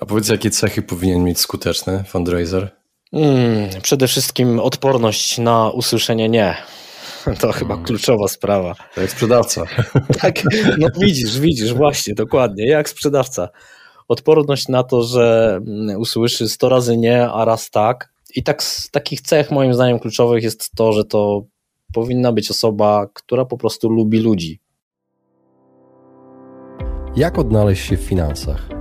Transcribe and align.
A 0.00 0.06
powiedz, 0.06 0.28
jakie 0.28 0.50
cechy 0.50 0.82
powinien 0.82 1.24
mieć 1.24 1.38
skuteczny 1.38 2.04
fundraiser? 2.04 2.70
Hmm, 3.10 3.68
przede 3.82 4.08
wszystkim 4.08 4.60
odporność 4.60 5.38
na 5.38 5.70
usłyszenie 5.70 6.28
nie. 6.28 6.56
To 7.40 7.52
chyba 7.52 7.74
hmm. 7.74 7.86
kluczowa 7.86 8.28
sprawa. 8.28 8.74
To 8.94 9.00
jak 9.00 9.10
sprzedawca. 9.10 9.64
tak, 10.20 10.34
no 10.78 10.88
widzisz, 11.00 11.38
widzisz, 11.38 11.74
właśnie, 11.74 12.14
dokładnie, 12.14 12.66
jak 12.66 12.88
sprzedawca. 12.88 13.48
Odporność 14.08 14.68
na 14.68 14.82
to, 14.82 15.02
że 15.02 15.58
mm, 15.66 16.00
usłyszy 16.00 16.48
100 16.48 16.68
razy 16.68 16.96
nie, 16.96 17.28
a 17.28 17.44
raz 17.44 17.70
tak. 17.70 18.12
I 18.36 18.42
tak 18.42 18.62
z 18.62 18.90
takich 18.90 19.20
cech 19.20 19.50
moim 19.50 19.74
zdaniem 19.74 19.98
kluczowych 19.98 20.42
jest 20.42 20.70
to, 20.76 20.92
że 20.92 21.04
to 21.04 21.42
powinna 21.92 22.32
być 22.32 22.50
osoba, 22.50 23.06
która 23.14 23.44
po 23.44 23.56
prostu 23.56 23.88
lubi 23.88 24.18
ludzi. 24.18 24.60
Jak 27.16 27.38
odnaleźć 27.38 27.88
się 27.88 27.96
w 27.96 28.00
finansach? 28.00 28.79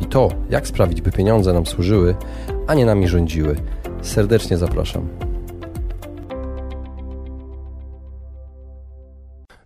i 0.00 0.06
to, 0.06 0.28
jak 0.50 0.66
sprawić, 0.66 1.00
by 1.00 1.12
pieniądze 1.12 1.52
nam 1.52 1.66
służyły, 1.66 2.14
a 2.66 2.74
nie 2.74 2.84
nami 2.84 3.08
rządziły. 3.08 3.56
Serdecznie 4.02 4.56
zapraszam. 4.56 5.08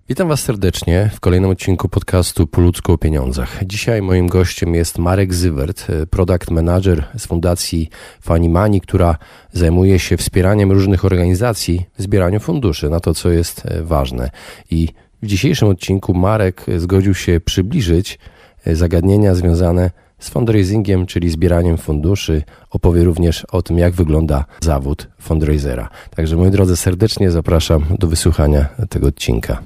Witam 0.09 0.29
Was 0.29 0.41
serdecznie 0.41 1.11
w 1.15 1.21
kolejnym 1.21 1.51
odcinku 1.51 1.89
podcastu 1.89 2.47
Po 2.47 2.61
ludzku 2.61 2.93
o 2.93 2.99
pieniądzach. 2.99 3.65
Dzisiaj 3.65 4.03
moim 4.03 4.27
gościem 4.29 4.75
jest 4.75 4.99
Marek 4.99 5.35
Zywert, 5.35 5.87
product 6.11 6.51
manager 6.51 7.05
z 7.19 7.27
fundacji 7.27 7.89
Fanny 8.21 8.49
Money, 8.49 8.81
która 8.81 9.17
zajmuje 9.53 9.99
się 9.99 10.17
wspieraniem 10.17 10.73
różnych 10.73 11.05
organizacji 11.05 11.87
w 11.99 12.03
zbieraniu 12.03 12.41
funduszy 12.41 12.91
na 12.91 13.01
to, 13.01 13.15
co 13.15 13.31
jest 13.31 13.67
e, 13.67 13.83
ważne. 13.83 14.31
I 14.71 14.89
w 15.23 15.27
dzisiejszym 15.27 15.69
odcinku 15.69 16.15
Marek 16.15 16.67
zgodził 16.77 17.15
się 17.15 17.41
przybliżyć 17.41 18.19
e, 18.65 18.77
zagadnienia 18.77 19.35
związane 19.35 19.91
z 19.91 20.04
fundraisingiem, 20.29 21.07
czyli 21.07 21.31
zbieraniem 21.31 21.79
funduszy. 21.79 22.43
Opowie 22.71 23.05
również 23.05 23.45
o 23.45 23.63
tym, 23.63 23.79
jak 23.79 23.95
wygląda 23.95 24.45
zawód 24.61 25.09
fundraisera. 25.21 25.89
Także 26.17 26.37
moi 26.37 26.51
drodzy, 26.51 26.77
serdecznie 26.77 27.31
zapraszam 27.31 27.85
do 27.99 28.07
wysłuchania 28.07 28.69
tego 28.89 29.07
odcinka. 29.07 29.63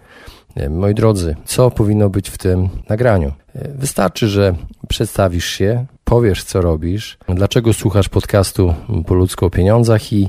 Moi 0.70 0.94
drodzy, 0.94 1.36
co 1.44 1.70
powinno 1.70 2.10
być 2.10 2.30
w 2.30 2.38
tym 2.38 2.68
nagraniu? 2.88 3.32
Wystarczy, 3.54 4.28
że 4.28 4.54
przedstawisz 4.88 5.46
się, 5.46 5.86
powiesz 6.04 6.44
co 6.44 6.60
robisz, 6.60 7.18
dlaczego 7.28 7.72
słuchasz 7.72 8.08
podcastu 8.08 8.74
po 9.06 9.46
o 9.46 9.50
pieniądzach 9.50 10.12
i 10.12 10.28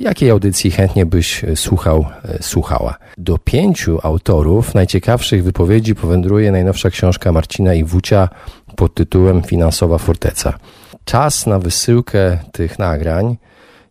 Jakiej 0.00 0.30
audycji 0.30 0.70
chętnie 0.70 1.06
byś 1.06 1.44
słuchał, 1.54 2.06
e, 2.24 2.42
słuchała? 2.42 2.94
Do 3.18 3.38
pięciu 3.38 3.98
autorów 4.02 4.74
najciekawszych 4.74 5.44
wypowiedzi 5.44 5.94
powędruje 5.94 6.52
najnowsza 6.52 6.90
książka 6.90 7.32
Marcina 7.32 7.74
Iwucia 7.74 8.28
pod 8.76 8.94
tytułem 8.94 9.42
Finansowa 9.42 9.98
Forteca. 9.98 10.58
Czas 11.04 11.46
na 11.46 11.58
wysyłkę 11.58 12.38
tych 12.52 12.78
nagrań 12.78 13.36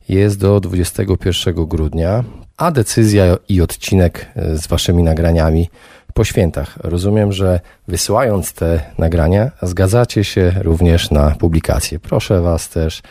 jest 0.10 0.40
do 0.40 0.60
21 0.60 1.66
grudnia, 1.66 2.24
a 2.58 2.72
decyzja 2.72 3.38
i 3.50 3.62
odcinek 3.62 4.26
e, 4.36 4.58
z 4.58 4.68
waszymi 4.68 5.04
nagraniami 5.04 5.70
po 6.14 6.24
świętach. 6.24 6.78
Rozumiem, 6.84 7.32
że 7.32 7.60
wysyłając 7.88 8.54
te 8.54 8.82
nagrania, 8.98 9.52
zgadzacie 9.62 10.24
się 10.24 10.54
również 10.62 11.12
na 11.12 11.32
publikację. 11.32 12.00
Proszę 12.00 12.42
Was 12.42 12.70
też 12.70 13.02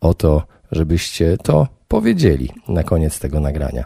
o 0.00 0.14
to, 0.14 0.42
żebyście 0.72 1.36
to 1.36 1.68
powiedzieli 1.88 2.50
na 2.68 2.82
koniec 2.82 3.18
tego 3.18 3.40
nagrania. 3.40 3.84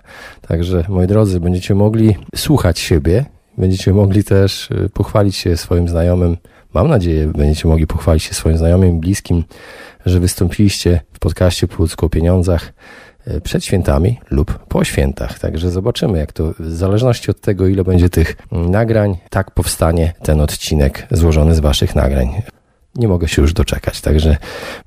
Także, 0.48 0.84
moi 0.88 1.06
drodzy, 1.06 1.40
będziecie 1.40 1.74
mogli 1.74 2.16
słuchać 2.36 2.78
siebie, 2.78 3.24
będziecie 3.58 3.92
mogli 3.92 4.24
też 4.24 4.70
y, 4.70 4.90
pochwalić 4.94 5.36
się 5.36 5.56
swoim 5.56 5.88
znajomym. 5.88 6.36
Mam 6.74 6.88
nadzieję, 6.88 7.26
będziecie 7.26 7.68
mogli 7.68 7.86
pochwalić 7.86 8.22
się 8.22 8.34
swoim 8.34 8.58
znajomym, 8.58 9.00
bliskim, 9.00 9.44
że 10.06 10.20
wystąpiliście 10.20 11.00
w 11.12 11.18
podcaście 11.18 11.68
po 11.68 11.76
ludzku 11.78 12.06
o 12.06 12.08
pieniądzach 12.08 12.72
przed 13.42 13.64
świętami 13.64 14.18
lub 14.30 14.58
po 14.68 14.84
świętach. 14.84 15.38
Także 15.38 15.70
zobaczymy, 15.70 16.18
jak 16.18 16.32
to 16.32 16.52
w 16.58 16.70
zależności 16.70 17.30
od 17.30 17.40
tego, 17.40 17.66
ile 17.66 17.84
będzie 17.84 18.08
tych 18.08 18.36
nagrań, 18.52 19.16
tak 19.30 19.50
powstanie 19.50 20.12
ten 20.22 20.40
odcinek 20.40 21.06
złożony 21.10 21.54
z 21.54 21.60
Waszych 21.60 21.94
nagrań 21.94 22.42
nie 22.94 23.08
mogę 23.08 23.28
się 23.28 23.42
już 23.42 23.52
doczekać. 23.52 24.00
Także 24.00 24.36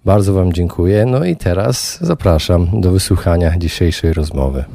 bardzo 0.05 0.33
Wam 0.33 0.53
dziękuję. 0.53 1.05
No 1.05 1.25
i 1.25 1.35
teraz 1.35 1.97
zapraszam 2.01 2.81
do 2.81 2.91
wysłuchania 2.91 3.57
dzisiejszej 3.57 4.13
rozmowy. 4.13 4.65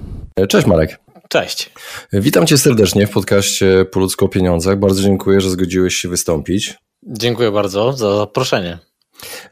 Cześć 0.48 0.66
Marek. 0.66 1.00
Cześć. 1.28 1.70
Witam 2.12 2.46
Cię 2.46 2.58
serdecznie 2.58 3.06
w 3.06 3.10
podcaście 3.10 3.84
Po 3.92 4.00
ludzko 4.00 4.26
o 4.26 4.28
pieniądzach. 4.28 4.78
Bardzo 4.78 5.02
dziękuję, 5.02 5.40
że 5.40 5.50
zgodziłeś 5.50 5.94
się 5.94 6.08
wystąpić. 6.08 6.74
Dziękuję 7.06 7.50
bardzo 7.50 7.92
za 7.92 8.16
zaproszenie. 8.16 8.78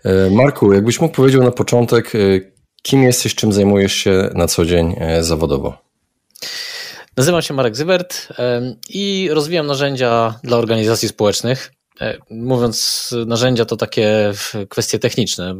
E, 0.04 0.30
Marku, 0.30 0.72
jakbyś 0.72 1.00
mógł 1.00 1.14
powiedzieć 1.14 1.40
na 1.40 1.50
początek, 1.50 2.12
e, 2.14 2.18
kim 2.86 3.02
jesteś, 3.02 3.34
czym 3.34 3.52
zajmujesz 3.52 3.92
się 3.92 4.30
na 4.34 4.46
co 4.46 4.64
dzień 4.64 4.96
e, 4.98 5.22
zawodowo? 5.22 5.78
Nazywam 7.16 7.42
się 7.42 7.54
Marek 7.54 7.76
Zybert 7.76 8.28
i 8.88 9.28
rozwijam 9.32 9.66
narzędzia 9.66 10.40
dla 10.44 10.56
organizacji 10.56 11.08
społecznych. 11.08 11.72
E, 12.00 12.18
mówiąc 12.30 13.10
narzędzia, 13.26 13.64
to 13.64 13.76
takie 13.76 14.32
kwestie 14.68 14.98
techniczne. 14.98 15.54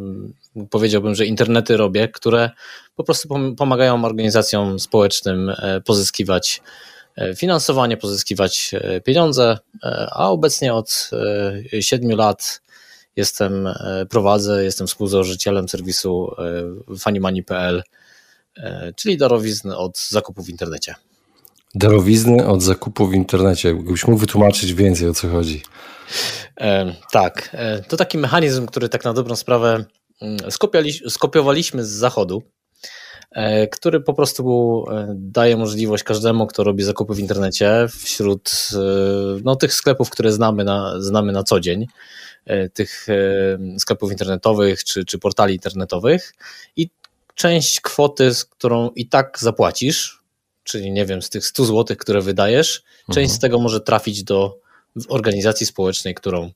Powiedziałbym, 0.70 1.14
że 1.14 1.26
internety 1.26 1.76
robię, 1.76 2.09
które 2.09 2.50
po 2.97 3.04
prostu 3.04 3.28
pomagają 3.56 4.04
organizacjom 4.04 4.78
społecznym 4.78 5.50
e, 5.50 5.81
pozyskiwać 5.81 6.62
finansowanie, 7.37 7.97
pozyskiwać 7.97 8.75
pieniądze, 9.04 9.58
a 10.10 10.31
obecnie 10.31 10.75
od 10.75 11.10
siedmiu 11.81 12.16
lat 12.16 12.60
jestem, 13.16 13.69
prowadzę, 14.10 14.65
jestem 14.65 14.87
współzałożycielem 14.87 15.69
serwisu 15.69 16.31
funnymoney.pl, 16.99 17.82
czyli 18.97 19.16
darowizny 19.16 19.77
od 19.77 19.99
zakupu 19.99 20.43
w 20.43 20.49
internecie. 20.49 20.94
Darowizny 21.75 22.47
od 22.47 22.62
zakupu 22.62 23.06
w 23.06 23.15
internecie. 23.15 23.75
Gdybyś 23.75 24.06
mógł 24.06 24.21
wytłumaczyć 24.21 24.75
więcej 24.75 25.09
o 25.09 25.15
co 25.15 25.28
chodzi. 25.28 25.62
E, 26.61 26.94
tak, 27.12 27.50
e, 27.52 27.82
to 27.82 27.96
taki 27.96 28.19
mechanizm, 28.19 28.67
który 28.67 28.88
tak 28.88 29.05
na 29.05 29.12
dobrą 29.12 29.37
sprawę 29.37 29.85
mm, 30.23 30.38
skopiowaliśmy 31.08 31.85
z 31.85 31.88
zachodu, 31.88 32.43
e, 33.32 33.67
który 33.67 34.00
po 34.00 34.14
prostu 34.14 34.85
daje 35.14 35.56
możliwość 35.56 36.05
każdemu, 36.05 36.46
kto 36.46 36.64
robi 36.64 36.82
zakupy 36.82 37.14
w 37.14 37.19
internecie, 37.19 37.87
wśród 37.91 38.50
no, 39.44 39.56
tych 39.56 39.75
sklepów, 39.75 40.11
które 40.11 40.32
znamy 40.32 40.64
na, 40.64 41.00
znamy 41.00 41.32
na 41.32 41.43
co 41.43 41.61
dzień, 41.61 41.87
tych 42.75 43.06
sklepów 43.78 44.10
internetowych 44.10 44.84
czy, 44.84 45.04
czy 45.04 45.19
portali 45.19 45.54
internetowych 45.54 46.34
i 46.76 46.90
część 47.34 47.81
kwoty, 47.81 48.34
z 48.34 48.44
którą 48.44 48.90
i 48.90 49.08
tak 49.08 49.38
zapłacisz, 49.40 50.22
czyli 50.64 50.93
nie 50.93 51.06
wiem, 51.06 51.22
z 51.22 51.31
tych 51.31 51.46
100 51.46 51.64
zł, 51.64 51.96
które 51.96 52.20
wydajesz, 52.20 52.82
część 53.06 53.19
mhm. 53.19 53.37
z 53.37 53.38
tego 53.38 53.60
może 53.60 53.81
trafić 53.81 54.25
do 54.25 54.58
organizacji 55.08 55.66
społecznej, 55.66 56.14
którą 56.14 56.50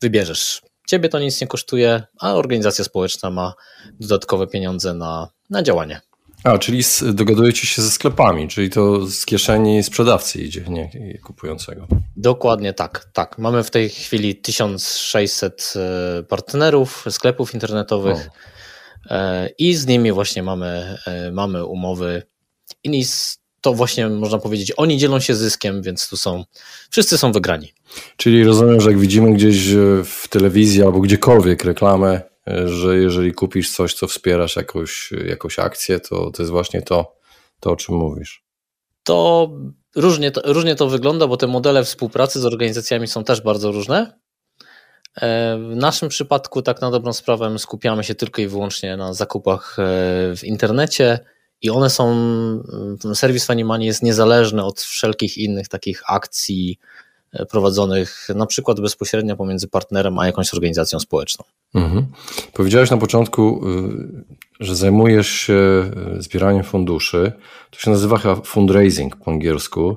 wybierzesz. 0.00 0.62
Ciebie 0.86 1.08
to 1.08 1.18
nic 1.18 1.40
nie 1.40 1.46
kosztuje, 1.46 2.02
a 2.18 2.34
organizacja 2.34 2.84
społeczna 2.84 3.30
ma 3.30 3.54
dodatkowe 4.00 4.46
pieniądze 4.46 4.94
na, 4.94 5.28
na 5.50 5.62
działanie. 5.62 6.00
A, 6.46 6.58
czyli 6.58 6.82
dogadujecie 7.12 7.66
się 7.66 7.82
ze 7.82 7.90
sklepami, 7.90 8.48
czyli 8.48 8.70
to 8.70 9.06
z 9.06 9.26
kieszeni 9.26 9.82
sprzedawcy 9.82 10.38
idzie, 10.38 10.64
nie 10.68 11.18
kupującego. 11.18 11.86
Dokładnie 12.16 12.72
tak, 12.72 13.10
tak. 13.12 13.38
Mamy 13.38 13.64
w 13.64 13.70
tej 13.70 13.88
chwili 13.88 14.36
1600 14.36 15.72
e, 15.76 16.22
partnerów, 16.22 17.04
sklepów 17.10 17.54
internetowych 17.54 18.28
o. 19.10 19.14
E, 19.14 19.48
i 19.58 19.74
z 19.74 19.86
nimi 19.86 20.12
właśnie 20.12 20.42
mamy, 20.42 20.98
e, 21.06 21.32
mamy 21.32 21.64
umowy 21.64 22.22
i 22.84 23.04
to 23.60 23.74
właśnie 23.74 24.08
można 24.08 24.38
powiedzieć, 24.38 24.72
oni 24.76 24.98
dzielą 24.98 25.20
się 25.20 25.34
zyskiem, 25.34 25.82
więc 25.82 26.08
tu 26.08 26.16
są, 26.16 26.44
wszyscy 26.90 27.18
są 27.18 27.32
wygrani. 27.32 27.72
Czyli 28.16 28.44
rozumiem, 28.44 28.80
że 28.80 28.90
jak 28.90 28.98
widzimy 28.98 29.32
gdzieś 29.32 29.68
w 30.04 30.28
telewizji 30.28 30.82
albo 30.82 31.00
gdziekolwiek 31.00 31.64
reklamę, 31.64 32.20
że 32.66 32.98
jeżeli 32.98 33.32
kupisz 33.32 33.70
coś, 33.70 33.94
co 33.94 34.06
wspierasz 34.06 34.56
jakąś, 34.56 35.12
jakąś 35.26 35.58
akcję, 35.58 36.00
to 36.00 36.30
to 36.30 36.42
jest 36.42 36.52
właśnie 36.52 36.82
to, 36.82 37.16
to, 37.60 37.70
o 37.70 37.76
czym 37.76 37.94
mówisz. 37.94 38.44
To 39.02 39.50
różnie, 39.96 40.30
to 40.30 40.52
różnie 40.52 40.74
to 40.74 40.88
wygląda, 40.88 41.26
bo 41.26 41.36
te 41.36 41.46
modele 41.46 41.84
współpracy 41.84 42.40
z 42.40 42.44
organizacjami 42.44 43.06
są 43.06 43.24
też 43.24 43.40
bardzo 43.40 43.72
różne. 43.72 44.18
E, 45.16 45.58
w 45.58 45.76
naszym 45.76 46.08
przypadku, 46.08 46.62
tak 46.62 46.80
na 46.80 46.90
dobrą 46.90 47.12
sprawę, 47.12 47.58
skupiamy 47.58 48.04
się 48.04 48.14
tylko 48.14 48.42
i 48.42 48.46
wyłącznie 48.46 48.96
na 48.96 49.14
zakupach 49.14 49.76
e, 49.78 49.82
w 50.36 50.44
internecie 50.44 51.18
i 51.62 51.70
one 51.70 51.90
są, 51.90 52.16
serwis 53.14 53.46
Funny 53.46 53.84
jest 53.84 54.02
niezależny 54.02 54.64
od 54.64 54.80
wszelkich 54.80 55.38
innych 55.38 55.68
takich 55.68 56.02
akcji, 56.06 56.78
prowadzonych 57.50 58.28
na 58.34 58.46
przykład 58.46 58.80
bezpośrednio 58.80 59.36
pomiędzy 59.36 59.68
partnerem 59.68 60.18
a 60.18 60.26
jakąś 60.26 60.54
organizacją 60.54 61.00
społeczną. 61.00 61.44
Mhm. 61.74 62.06
Powiedziałeś 62.52 62.90
na 62.90 62.96
początku, 62.96 63.68
y, 63.68 64.24
że 64.60 64.76
zajmujesz 64.76 65.28
się 65.28 65.90
y, 66.18 66.22
zbieraniem 66.22 66.64
funduszy. 66.64 67.32
To 67.70 67.80
się 67.80 67.90
nazywa 67.90 68.36
fundraising 68.44 69.16
po 69.16 69.30
angielsku. 69.30 69.96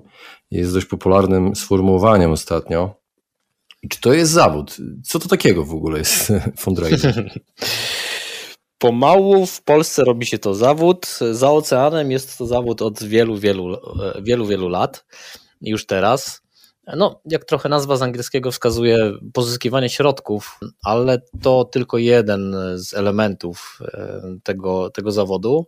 Jest 0.52 0.74
dość 0.74 0.86
popularnym 0.86 1.56
sformułowaniem 1.56 2.32
ostatnio. 2.32 2.96
Czy 3.90 4.02
to 4.02 4.14
jest 4.14 4.32
zawód? 4.32 4.78
Co 5.04 5.20
to 5.20 5.28
takiego 5.28 5.66
w 5.66 5.74
ogóle 5.74 6.00
jest 6.00 6.34
fundraising? 6.60 7.16
Pomału 8.78 9.46
w 9.46 9.62
Polsce 9.62 10.04
robi 10.04 10.26
się 10.26 10.40
to 10.40 10.56
zawód. 10.56 11.20
Za 11.32 11.52
oceanem 11.52 12.12
jest 12.12 12.38
to 12.38 12.46
zawód 12.46 12.82
od 12.82 13.04
wielu, 13.04 13.38
wielu, 13.38 13.78
wielu, 14.22 14.46
wielu 14.46 14.70
lat. 14.70 15.06
Już 15.62 15.86
teraz. 15.86 16.42
No, 16.98 17.22
jak 17.26 17.46
trochę 17.46 17.70
nazwa 17.70 17.98
z 17.98 18.02
angielskiego 18.02 18.52
wskazuje, 18.52 19.12
pozyskiwanie 19.34 19.90
środków, 19.90 20.60
ale 20.84 21.22
to 21.42 21.66
tylko 21.66 21.98
jeden 21.98 22.56
z 22.76 22.94
elementów 22.94 23.80
e, 23.82 24.22
tego, 24.44 24.90
tego 24.90 25.12
zawodu, 25.12 25.66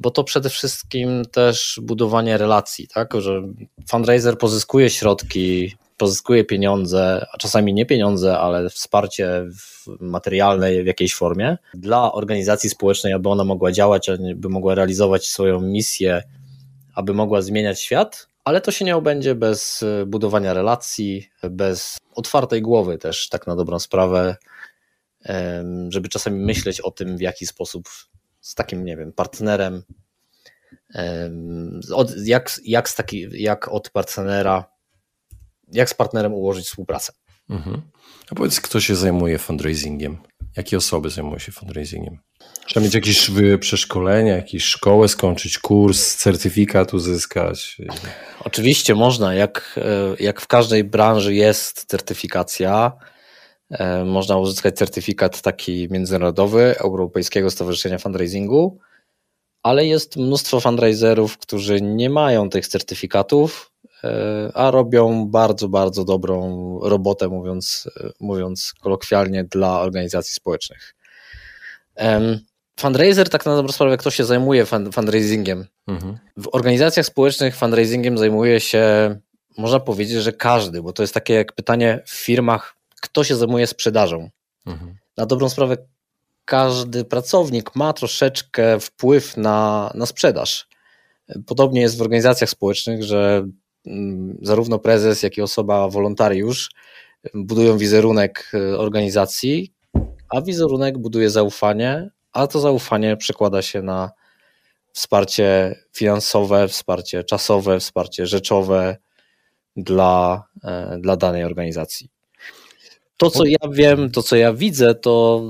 bo 0.00 0.10
to 0.10 0.24
przede 0.24 0.50
wszystkim 0.50 1.22
też 1.32 1.80
budowanie 1.82 2.38
relacji, 2.38 2.88
tak? 2.88 3.14
Że 3.18 3.42
fundraiser 3.88 4.38
pozyskuje 4.38 4.90
środki, 4.90 5.76
pozyskuje 5.96 6.44
pieniądze, 6.44 7.26
a 7.32 7.38
czasami 7.38 7.74
nie 7.74 7.86
pieniądze, 7.86 8.38
ale 8.38 8.70
wsparcie 8.70 9.46
materialne 10.00 10.82
w 10.82 10.86
jakiejś 10.86 11.14
formie 11.14 11.58
dla 11.74 12.12
organizacji 12.12 12.70
społecznej, 12.70 13.12
aby 13.12 13.28
ona 13.28 13.44
mogła 13.44 13.72
działać, 13.72 14.08
aby 14.08 14.48
mogła 14.48 14.74
realizować 14.74 15.28
swoją 15.28 15.60
misję, 15.60 16.22
aby 16.94 17.14
mogła 17.14 17.42
zmieniać 17.42 17.80
świat 17.80 18.33
ale 18.44 18.60
to 18.60 18.70
się 18.70 18.84
nie 18.84 18.96
obędzie 18.96 19.34
bez 19.34 19.82
e, 19.82 20.06
budowania 20.06 20.54
relacji, 20.54 21.28
bez 21.50 21.98
otwartej 22.14 22.62
głowy 22.62 22.98
też, 22.98 23.28
tak 23.28 23.46
na 23.46 23.56
dobrą 23.56 23.78
sprawę, 23.78 24.36
żeby 25.88 26.08
czasami 26.08 26.40
myśleć 26.40 26.80
o 26.80 26.90
tym, 26.90 27.16
w 27.16 27.20
jaki 27.20 27.46
sposób 27.46 27.88
z 28.40 28.54
takim, 28.54 28.84
nie 28.84 28.96
wiem, 28.96 29.12
partnerem, 29.12 29.82
jak, 32.24 32.60
jak, 32.64 32.88
z 32.88 32.94
taki, 32.94 33.42
jak 33.42 33.68
od 33.68 33.90
partnera, 33.90 34.64
jak 35.72 35.90
z 35.90 35.94
partnerem 35.94 36.34
ułożyć 36.34 36.66
współpracę. 36.66 37.12
Mhm. 37.50 37.82
A 38.30 38.34
powiedz, 38.34 38.60
kto 38.60 38.80
się 38.80 38.96
zajmuje 38.96 39.38
fundraisingiem? 39.38 40.18
Jakie 40.56 40.76
osoby 40.76 41.10
zajmują 41.10 41.38
się 41.38 41.52
fundraisingiem? 41.52 42.18
Trzeba 42.66 42.84
mieć 42.84 42.94
jakieś 42.94 43.30
przeszkolenie, 43.60 44.30
jakieś 44.30 44.64
szkołę 44.64 45.08
skończyć, 45.08 45.58
kurs, 45.58 46.16
certyfikat 46.16 46.94
uzyskać. 46.94 47.76
Oczywiście 48.40 48.94
można, 48.94 49.34
jak, 49.34 49.80
e, 50.20 50.22
jak 50.22 50.40
w 50.40 50.46
każdej 50.46 50.84
branży 50.84 51.34
jest 51.34 51.84
certyfikacja. 51.84 52.92
E, 53.70 54.04
można 54.04 54.38
uzyskać 54.38 54.76
certyfikat 54.76 55.42
taki 55.42 55.88
międzynarodowy 55.90 56.78
Europejskiego 56.78 57.50
Stowarzyszenia 57.50 57.98
Fundraisingu, 57.98 58.78
ale 59.62 59.86
jest 59.86 60.16
mnóstwo 60.16 60.60
fundraiserów, 60.60 61.38
którzy 61.38 61.80
nie 61.80 62.10
mają 62.10 62.50
tych 62.50 62.68
certyfikatów, 62.68 63.73
a 64.54 64.70
robią 64.70 65.26
bardzo, 65.26 65.68
bardzo 65.68 66.04
dobrą 66.04 66.78
robotę, 66.82 67.28
mówiąc, 67.28 67.88
mówiąc 68.20 68.72
kolokwialnie, 68.80 69.44
dla 69.44 69.80
organizacji 69.80 70.34
społecznych. 70.34 70.94
Fundraiser, 72.80 73.30
tak 73.30 73.46
na 73.46 73.56
dobrą 73.56 73.72
sprawę, 73.72 73.96
kto 73.96 74.10
się 74.10 74.24
zajmuje 74.24 74.66
fundraisingiem? 74.92 75.66
Mhm. 75.86 76.18
W 76.36 76.48
organizacjach 76.52 77.06
społecznych 77.06 77.56
fundraisingiem 77.56 78.18
zajmuje 78.18 78.60
się, 78.60 79.16
można 79.58 79.80
powiedzieć, 79.80 80.22
że 80.22 80.32
każdy, 80.32 80.82
bo 80.82 80.92
to 80.92 81.02
jest 81.02 81.14
takie 81.14 81.34
jak 81.34 81.52
pytanie 81.52 82.02
w 82.06 82.10
firmach, 82.10 82.76
kto 83.00 83.24
się 83.24 83.36
zajmuje 83.36 83.66
sprzedażą. 83.66 84.30
Mhm. 84.66 84.96
Na 85.16 85.26
dobrą 85.26 85.48
sprawę, 85.48 85.76
każdy 86.44 87.04
pracownik 87.04 87.76
ma 87.76 87.92
troszeczkę 87.92 88.80
wpływ 88.80 89.36
na, 89.36 89.90
na 89.94 90.06
sprzedaż. 90.06 90.68
Podobnie 91.46 91.80
jest 91.80 91.98
w 91.98 92.02
organizacjach 92.02 92.50
społecznych, 92.50 93.02
że 93.02 93.46
zarówno 94.42 94.78
prezes, 94.78 95.22
jak 95.22 95.38
i 95.38 95.42
osoba 95.42 95.88
wolontariusz 95.88 96.70
budują 97.34 97.78
wizerunek 97.78 98.50
e, 98.54 98.78
organizacji, 98.78 99.72
a 100.28 100.42
wizerunek 100.42 100.98
buduje 100.98 101.30
zaufanie, 101.30 102.10
a 102.32 102.46
to 102.46 102.60
zaufanie 102.60 103.16
przekłada 103.16 103.62
się 103.62 103.82
na 103.82 104.10
wsparcie 104.92 105.76
finansowe, 105.92 106.68
wsparcie 106.68 107.24
czasowe, 107.24 107.80
wsparcie 107.80 108.26
rzeczowe 108.26 108.96
dla, 109.76 110.42
e, 110.64 110.98
dla 111.00 111.16
danej 111.16 111.44
organizacji. 111.44 112.08
To, 113.16 113.30
co 113.30 113.44
ja 113.44 113.68
wiem, 113.72 114.10
to, 114.10 114.22
co 114.22 114.36
ja 114.36 114.52
widzę, 114.52 114.94
to 114.94 115.42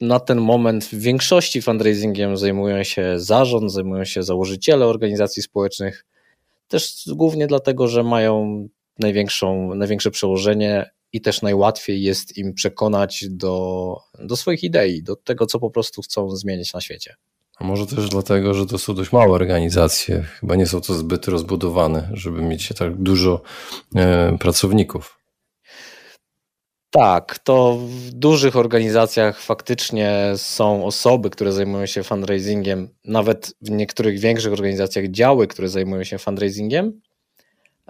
na 0.00 0.20
ten 0.20 0.40
moment 0.40 0.84
w 0.84 0.94
większości 0.94 1.62
fundraisingiem 1.62 2.36
zajmują 2.36 2.84
się 2.84 3.20
zarząd, 3.20 3.72
zajmują 3.72 4.04
się 4.04 4.22
założyciele 4.22 4.86
organizacji 4.86 5.42
społecznych, 5.42 6.04
też 6.72 7.04
głównie 7.06 7.46
dlatego, 7.46 7.88
że 7.88 8.02
mają 8.02 8.68
największą, 8.98 9.74
największe 9.74 10.10
przełożenie 10.10 10.90
i 11.12 11.20
też 11.20 11.42
najłatwiej 11.42 12.02
jest 12.02 12.38
im 12.38 12.54
przekonać 12.54 13.24
do, 13.30 13.96
do 14.18 14.36
swoich 14.36 14.64
idei, 14.64 15.02
do 15.02 15.16
tego, 15.16 15.46
co 15.46 15.58
po 15.58 15.70
prostu 15.70 16.02
chcą 16.02 16.30
zmienić 16.30 16.74
na 16.74 16.80
świecie. 16.80 17.14
A 17.58 17.64
może 17.64 17.86
też 17.86 18.08
dlatego, 18.08 18.54
że 18.54 18.66
to 18.66 18.78
są 18.78 18.94
dość 18.94 19.12
małe 19.12 19.32
organizacje, 19.32 20.22
chyba 20.22 20.56
nie 20.56 20.66
są 20.66 20.80
to 20.80 20.94
zbyt 20.94 21.28
rozbudowane, 21.28 22.10
żeby 22.12 22.42
mieć 22.42 22.68
tak 22.78 22.96
dużo 22.96 23.42
e, 23.94 24.38
pracowników. 24.38 25.21
Tak, 26.92 27.38
to 27.38 27.78
w 27.80 28.10
dużych 28.10 28.56
organizacjach 28.56 29.40
faktycznie 29.40 30.32
są 30.36 30.84
osoby, 30.84 31.30
które 31.30 31.52
zajmują 31.52 31.86
się 31.86 32.02
fundraisingiem, 32.02 32.88
nawet 33.04 33.54
w 33.60 33.70
niektórych 33.70 34.18
większych 34.18 34.52
organizacjach 34.52 35.10
działy, 35.10 35.46
które 35.46 35.68
zajmują 35.68 36.04
się 36.04 36.18
fundraisingiem, 36.18 37.00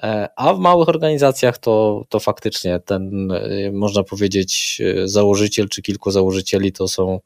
E, 0.03 0.29
a 0.37 0.55
w 0.55 0.59
małych 0.59 0.89
organizacjach 0.89 1.59
to, 1.59 2.05
to 2.09 2.21
faktycznie 2.21 2.81
ten, 2.81 3.33
e, 3.33 3.73
można 3.73 4.03
powiedzieć, 4.05 4.81
e, 4.85 5.09
założyciel 5.09 5.69
czy 5.69 5.83
kilku 5.83 6.11
założycieli 6.11 6.73
to 6.73 6.89
są 6.89 7.21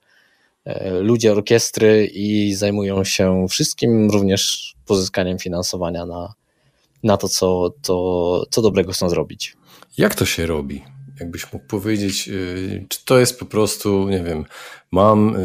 ludzie 1.01 1.33
orkiestry 1.33 2.11
i 2.15 2.55
zajmują 2.55 3.05
się 3.05 3.47
wszystkim, 3.49 4.11
również 4.11 4.75
pozyskaniem 4.87 5.39
finansowania 5.39 6.07
na, 6.07 6.35
na 7.03 7.17
to, 7.17 7.29
co, 7.29 7.71
to, 7.83 8.47
co 8.51 8.63
dobrego 8.63 8.93
chcą 8.93 9.09
zrobić. 9.09 9.57
Jak 9.99 10.15
to 10.15 10.25
się 10.25 10.47
robi? 10.47 10.96
Jakbyś 11.21 11.53
mógł 11.53 11.67
powiedzieć, 11.67 12.31
czy 12.89 13.05
to 13.05 13.19
jest 13.19 13.39
po 13.39 13.45
prostu, 13.47 14.09
nie 14.09 14.23
wiem, 14.23 14.45
mam 14.91 15.37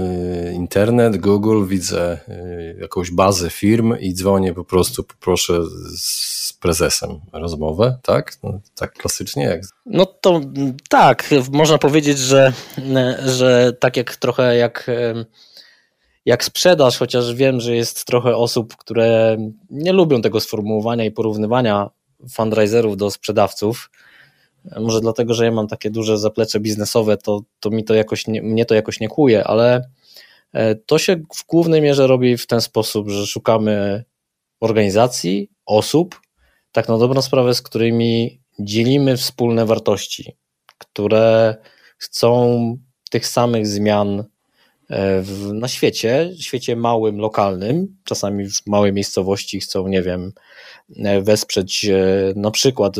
internet, 0.54 1.18
Google, 1.18 1.66
widzę 1.68 2.20
jakąś 2.80 3.12
bazę 3.12 3.50
firm 3.50 3.96
i 4.00 4.14
dzwonię 4.14 4.54
po 4.54 4.64
prostu, 4.64 5.04
poproszę 5.04 5.62
prezesem 6.60 7.20
rozmowę, 7.34 7.98
tak? 8.04 8.34
No, 8.44 8.60
tak 8.76 8.94
klasycznie 8.94 9.44
jak. 9.44 9.62
No 9.86 10.06
to 10.06 10.42
tak, 10.90 11.30
można 11.52 11.78
powiedzieć, 11.78 12.18
że, 12.18 12.54
że 13.26 13.74
tak 13.80 13.98
jak 13.98 14.16
trochę 14.16 14.56
jak, 14.56 14.92
jak 16.26 16.44
sprzedaż, 16.44 16.98
chociaż 16.98 17.36
wiem, 17.36 17.60
że 17.60 17.76
jest 17.76 18.06
trochę 18.06 18.36
osób, 18.36 18.76
które 18.76 19.38
nie 19.70 19.94
lubią 19.94 20.22
tego 20.22 20.40
sformułowania 20.40 21.06
i 21.06 21.12
porównywania 21.12 21.90
fundraiserów 22.30 22.98
do 22.98 23.12
sprzedawców. 23.12 23.92
Może 24.80 25.02
dlatego, 25.02 25.34
że 25.34 25.46
ja 25.46 25.52
mam 25.52 25.68
takie 25.68 25.90
duże 25.90 26.18
zaplecze 26.18 26.60
biznesowe, 26.60 27.18
to, 27.18 27.42
to 27.60 27.70
mi 27.70 27.84
to 27.84 27.94
jakoś 27.94 28.28
nie, 28.28 28.42
mnie 28.42 28.66
to 28.66 28.76
jakoś 28.76 29.00
nie 29.00 29.08
kuje, 29.08 29.44
ale 29.44 29.90
To 30.86 30.98
się 30.98 31.16
w 31.36 31.46
głównej 31.48 31.82
mierze 31.82 32.08
robi 32.08 32.38
w 32.38 32.48
ten 32.48 32.62
sposób, 32.62 33.10
że 33.10 33.28
szukamy 33.28 34.04
organizacji, 34.60 35.50
osób, 35.66 36.22
tak 36.72 36.90
na 36.90 36.98
dobrą 36.98 37.22
sprawę, 37.22 37.54
z 37.54 37.62
którymi 37.62 38.42
dzielimy 38.60 39.18
wspólne 39.18 39.66
wartości, 39.66 40.38
które 40.78 41.56
chcą 41.98 42.78
tych 43.12 43.28
samych 43.28 43.68
zmian 43.68 44.20
e, 44.20 44.26
w, 45.22 45.50
na 45.54 45.68
świecie, 45.68 46.32
świecie 46.40 46.76
małym, 46.76 47.18
lokalnym, 47.18 47.98
czasami 48.04 48.50
w 48.50 48.68
małej 48.68 48.94
miejscowości 48.94 49.60
chcą, 49.60 49.88
nie 49.88 50.02
wiem, 50.02 50.34
e, 50.98 51.22
wesprzeć 51.22 51.86
e, 51.86 52.34
na 52.36 52.52
przykład 52.52 52.96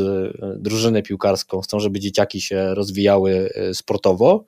drużynę 0.56 1.02
piłkarską, 1.02 1.62
chcą, 1.62 1.80
żeby 1.80 2.00
dzieciaki 2.00 2.42
się 2.42 2.74
rozwijały 2.74 3.50
sportowo, 3.74 4.46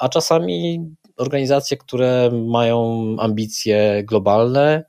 a 0.00 0.08
czasami 0.08 0.80
organizacje, 1.16 1.76
które 1.76 2.30
mają 2.46 3.06
ambicje 3.18 4.04
globalne 4.04 4.84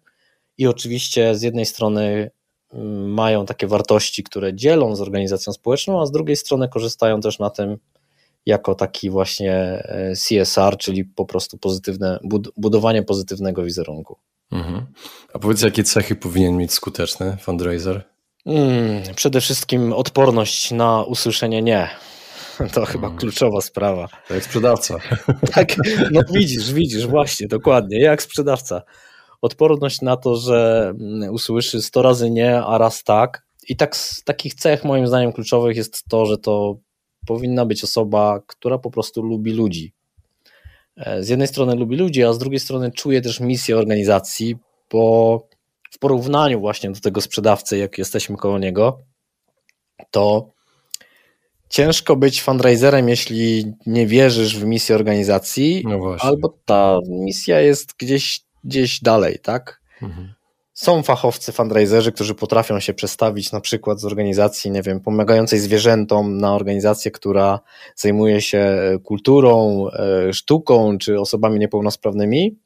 i 0.57 0.67
oczywiście 0.67 1.35
z 1.35 1.41
jednej 1.41 1.65
strony 1.65 2.31
mm, 2.73 3.13
mają 3.13 3.45
takie 3.45 3.67
wartości, 3.67 4.23
które 4.23 4.53
dzielą 4.53 4.95
z 4.95 5.01
organizacją 5.01 5.53
społeczną, 5.53 6.01
a 6.01 6.05
z 6.05 6.11
drugiej 6.11 6.35
strony 6.35 6.69
korzystają 6.69 7.21
też 7.21 7.39
na 7.39 7.49
tym, 7.49 7.77
jako 8.47 8.75
taki 8.75 9.09
właśnie 9.09 9.53
e, 9.53 10.13
CSR, 10.15 10.77
czyli 10.77 11.05
po 11.05 11.25
prostu 11.25 11.57
pozytywne, 11.57 12.19
budowanie 12.57 13.03
pozytywnego 13.03 13.63
wizerunku. 13.63 14.17
Mhm. 14.51 14.85
A 15.33 15.39
powiedz, 15.39 15.61
jakie 15.61 15.83
cechy 15.83 16.15
powinien 16.15 16.57
mieć 16.57 16.73
skuteczny 16.73 17.37
fundraiser? 17.41 18.03
Hmm, 18.43 19.01
przede 19.15 19.41
wszystkim 19.41 19.93
odporność 19.93 20.71
na 20.71 21.03
usłyszenie 21.03 21.61
nie. 21.61 21.89
To 22.73 22.85
chyba 22.85 23.07
hmm. 23.07 23.19
kluczowa 23.19 23.61
sprawa. 23.61 24.07
To 24.27 24.33
jak 24.33 24.43
sprzedawca. 24.43 24.97
tak, 25.55 25.75
no 26.11 26.21
widzisz, 26.33 26.73
widzisz, 26.73 27.07
właśnie, 27.07 27.47
dokładnie, 27.47 28.01
jak 28.01 28.21
sprzedawca. 28.21 28.81
Odporność 29.41 30.01
na 30.01 30.17
to, 30.17 30.35
że 30.35 30.91
mm, 30.99 31.33
usłyszy 31.33 31.81
100 31.81 32.01
razy 32.01 32.29
nie, 32.29 32.61
a 32.63 32.77
raz 32.77 33.03
tak. 33.03 33.47
I 33.69 33.75
tak 33.75 33.95
z 33.95 34.23
takich 34.23 34.53
cech 34.53 34.83
moim 34.83 35.07
zdaniem 35.07 35.33
kluczowych 35.33 35.77
jest 35.77 36.03
to, 36.09 36.25
że 36.25 36.37
to 36.37 36.77
powinna 37.27 37.65
być 37.65 37.83
osoba, 37.83 38.41
która 38.47 38.77
po 38.77 38.91
prostu 38.91 39.21
lubi 39.21 39.51
ludzi. 39.51 39.93
E, 40.97 41.23
z 41.23 41.29
jednej 41.29 41.47
strony 41.47 41.75
lubi 41.75 41.95
ludzi, 41.95 42.23
a 42.23 42.33
z 42.33 42.37
drugiej 42.37 42.59
strony 42.59 42.91
czuje 42.91 43.21
też 43.21 43.39
misję 43.39 43.77
organizacji, 43.77 44.55
bo 44.91 45.47
w 45.91 45.99
porównaniu 45.99 46.59
właśnie 46.59 46.91
do 46.91 46.99
tego 46.99 47.21
sprzedawcy, 47.21 47.77
jak 47.77 47.97
jesteśmy 47.97 48.37
koło 48.37 48.59
niego, 48.59 48.99
to 50.11 50.49
ciężko 51.69 52.15
być 52.15 52.41
fundraiserem, 52.41 53.09
jeśli 53.09 53.73
nie 53.85 54.07
wierzysz 54.07 54.57
w 54.59 54.65
misję 54.65 54.95
organizacji, 54.95 55.83
no 55.85 56.15
albo 56.19 56.57
ta 56.65 56.97
misja 57.09 57.61
jest 57.61 57.93
gdzieś, 57.97 58.41
gdzieś 58.63 59.01
dalej, 59.01 59.39
tak? 59.43 59.81
Mhm. 60.01 60.36
Są 60.77 61.03
fachowcy 61.03 61.51
fundraiserzy, 61.51 62.11
którzy 62.11 62.35
potrafią 62.35 62.79
się 62.79 62.93
przestawić 62.93 63.51
na 63.51 63.61
przykład 63.61 63.99
z 63.99 64.05
organizacji, 64.05 64.71
nie 64.71 64.81
wiem, 64.81 64.99
pomagającej 64.99 65.59
zwierzętom 65.59 66.37
na 66.37 66.55
organizację, 66.55 67.11
która 67.11 67.59
zajmuje 67.95 68.41
się 68.41 68.57
e, 68.57 68.99
kulturą, 68.99 69.85
e, 69.89 70.33
sztuką 70.33 70.97
czy 70.97 71.19
osobami 71.19 71.59
niepełnosprawnymi, 71.59 72.57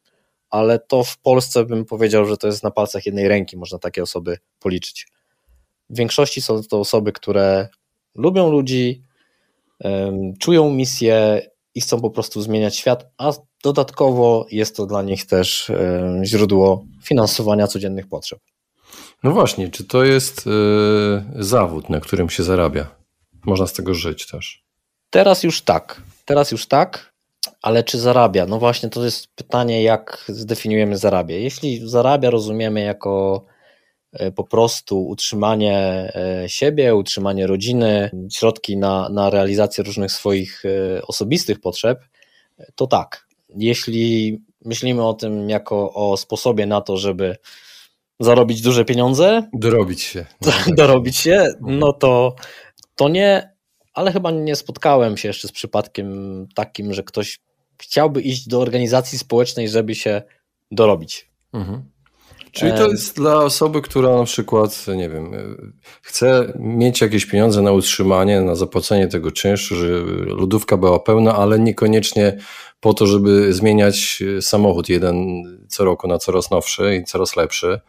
ale 0.50 0.80
to 0.80 1.04
w 1.04 1.18
Polsce 1.18 1.66
bym 1.66 1.86
powiedział, 1.86 2.26
że 2.26 2.38
to 2.38 2.48
jest 2.48 2.64
na 2.64 2.72
palcach 2.72 3.06
jednej 3.06 3.28
ręki, 3.28 3.58
można 3.58 3.80
takie 3.80 4.04
osoby 4.04 4.38
policzyć. 4.60 5.08
W 5.90 5.98
większości 5.98 6.42
są 6.42 6.64
to 6.64 6.80
osoby, 6.80 7.12
które 7.12 7.68
lubią 8.16 8.52
ludzi, 8.52 9.04
czują 10.40 10.70
misję 10.70 11.42
i 11.76 11.82
chcą 11.82 12.02
po 12.02 12.10
prostu 12.10 12.42
zmieniać 12.42 12.76
świat, 12.76 13.12
a 13.18 13.34
dodatkowo 13.64 14.46
jest 14.52 14.76
to 14.76 14.86
dla 14.86 15.02
nich 15.02 15.26
też 15.26 15.70
e, 15.70 16.22
źródło 16.24 16.86
finansowania 17.04 17.68
codziennych 17.68 18.08
potrzeb. 18.08 18.40
No 19.24 19.32
właśnie, 19.32 19.70
czy 19.70 19.84
to 19.84 20.04
jest 20.04 20.46
e, 20.48 20.52
zawód, 21.44 21.90
na 21.90 22.00
którym 22.00 22.30
się 22.30 22.44
zarabia? 22.44 22.88
Można 23.46 23.68
z 23.68 23.74
tego 23.74 23.94
żyć 23.94 24.28
też. 24.28 24.64
Teraz 25.10 25.44
już 25.44 25.62
tak. 25.62 26.02
Teraz 26.26 26.52
już 26.52 26.68
tak, 26.68 27.14
ale 27.62 27.84
czy 27.84 28.00
zarabia? 28.00 28.46
No 28.46 28.60
właśnie, 28.60 28.90
to 28.90 29.06
jest 29.06 29.28
pytanie, 29.36 29.84
jak 29.84 30.26
zdefiniujemy 30.28 30.98
zarabia. 30.98 31.36
Jeśli 31.36 31.90
zarabia 31.90 32.30
rozumiemy 32.30 32.82
jako 32.82 33.46
po 34.36 34.44
prostu 34.44 35.08
utrzymanie 35.08 36.12
siebie, 36.48 36.96
utrzymanie 36.96 37.48
rodziny, 37.48 38.12
środki 38.32 38.78
na, 38.78 39.10
na 39.10 39.30
realizację 39.30 39.84
różnych 39.84 40.12
swoich 40.12 40.64
osobistych 41.08 41.60
potrzeb, 41.60 42.00
to 42.76 42.88
tak. 42.88 43.28
Jeśli 43.56 44.38
myślimy 44.66 45.08
o 45.08 45.14
tym 45.14 45.50
jako 45.50 45.94
o 45.94 46.18
sposobie 46.18 46.66
na 46.66 46.82
to, 46.82 46.98
żeby 46.98 47.36
zarobić 48.20 48.62
duże 48.62 48.86
pieniądze, 48.86 49.50
dorobić 49.54 50.02
się, 50.02 50.26
dorobić 50.78 51.18
się, 51.18 51.48
no 51.62 51.94
to, 51.94 52.36
to 52.96 53.10
nie, 53.10 53.54
ale 53.94 54.12
chyba 54.12 54.32
nie 54.32 54.56
spotkałem 54.56 55.18
się 55.18 55.28
jeszcze 55.28 55.48
z 55.48 55.52
przypadkiem 55.52 56.48
takim, 56.56 56.94
że 56.94 57.04
ktoś 57.04 57.40
chciałby 57.82 58.22
iść 58.22 58.48
do 58.48 58.60
organizacji 58.60 59.18
społecznej, 59.18 59.70
żeby 59.70 59.96
się 59.96 60.22
dorobić. 60.72 61.30
Mhm. 61.54 61.84
Czyli 62.52 62.72
to 62.72 62.88
jest 62.88 63.16
dla 63.16 63.38
osoby, 63.38 63.82
która 63.82 64.18
na 64.18 64.24
przykład, 64.24 64.88
nie 64.96 65.10
wiem, 65.10 65.32
chce 66.02 66.54
mieć 66.60 67.02
jakieś 67.02 67.26
pieniądze 67.26 67.62
na 67.62 67.72
utrzymanie, 67.72 68.42
na 68.42 68.56
zapłacenie 68.56 69.08
tego 69.08 69.32
czynszu, 69.32 69.76
że 69.76 69.88
lodówka 70.26 70.78
była 70.78 71.00
pełna, 71.00 71.36
ale 71.36 71.60
niekoniecznie 71.60 72.38
po 72.80 72.94
to, 72.94 73.08
żeby 73.08 73.54
zmieniać 73.54 74.24
samochód 74.42 74.90
jeden 74.90 75.44
co 75.68 75.86
roku 75.86 76.08
na 76.08 76.18
coraz 76.18 76.52
nowszy 76.52 76.96
i 76.96 77.04
coraz 77.04 77.36
lepszy. 77.36 77.80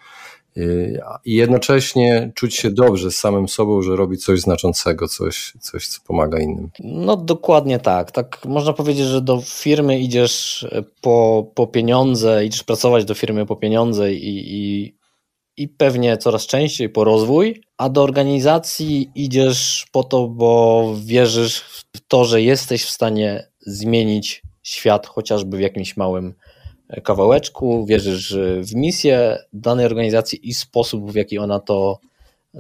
I 1.25 1.35
jednocześnie 1.35 2.33
czuć 2.35 2.55
się 2.55 2.71
dobrze 2.71 3.11
z 3.11 3.17
samym 3.17 3.49
sobą, 3.49 3.83
że 3.83 3.97
robi 3.97 4.19
coś 4.19 4.41
znaczącego, 4.41 5.09
coś, 5.09 5.53
coś 5.61 5.89
co 5.89 6.01
pomaga 6.07 6.39
innym. 6.39 6.71
No 6.81 7.17
dokładnie 7.17 7.79
tak. 7.79 8.11
Tak 8.11 8.45
można 8.45 8.73
powiedzieć, 8.73 9.07
że 9.07 9.21
do 9.21 9.41
firmy 9.41 10.01
idziesz 10.01 10.67
po, 11.01 11.47
po 11.55 11.67
pieniądze, 11.67 12.45
idziesz 12.45 12.65
pracować 12.65 13.05
do 13.05 13.15
firmy 13.15 13.47
po 13.47 13.57
pieniądze 13.57 14.15
i, 14.15 14.55
i, 14.55 14.95
i 15.57 15.69
pewnie 15.69 16.17
coraz 16.17 16.47
częściej 16.47 16.89
po 16.89 17.05
rozwój, 17.05 17.63
a 17.77 17.89
do 17.89 18.03
organizacji 18.03 19.11
idziesz 19.15 19.87
po 19.93 20.05
to, 20.05 20.29
bo 20.29 20.93
wierzysz 21.05 21.61
w 21.97 22.01
to, 22.09 22.25
że 22.25 22.43
jesteś 22.43 22.85
w 22.85 22.91
stanie 22.91 23.49
zmienić 23.61 24.43
świat 24.63 25.07
chociażby 25.07 25.57
w 25.57 25.61
jakimś 25.61 25.97
małym 25.97 26.35
kawałeczku, 27.05 27.87
wierzysz 27.87 28.37
w 28.61 28.75
misję 28.75 29.39
danej 29.53 29.87
organizacji 29.87 30.49
i 30.49 30.55
sposób, 30.55 31.13
w 31.13 31.15
jaki 31.15 31.39
ona 31.39 31.61
to, 31.61 31.99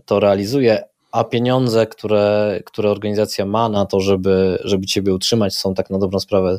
to 0.05 0.21
realizuje, 0.21 0.85
a 1.13 1.25
pieniądze, 1.25 1.87
które, 1.87 2.61
które 2.67 2.91
organizacja 2.91 3.47
ma 3.47 3.69
na 3.69 3.87
to, 3.87 4.01
żeby, 4.01 4.59
żeby 4.65 4.87
Ciebie 4.87 5.15
utrzymać, 5.15 5.55
są 5.55 5.75
tak 5.75 5.91
na 5.91 5.99
dobrą 5.99 6.21
sprawę 6.21 6.59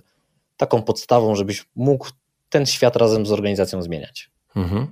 taką 0.57 0.81
podstawą, 0.81 1.35
żebyś 1.35 1.65
mógł 1.75 2.07
ten 2.49 2.65
świat 2.65 2.95
razem 2.95 3.25
z 3.25 3.31
organizacją 3.31 3.81
zmieniać. 3.81 4.29
Mhm. 4.55 4.87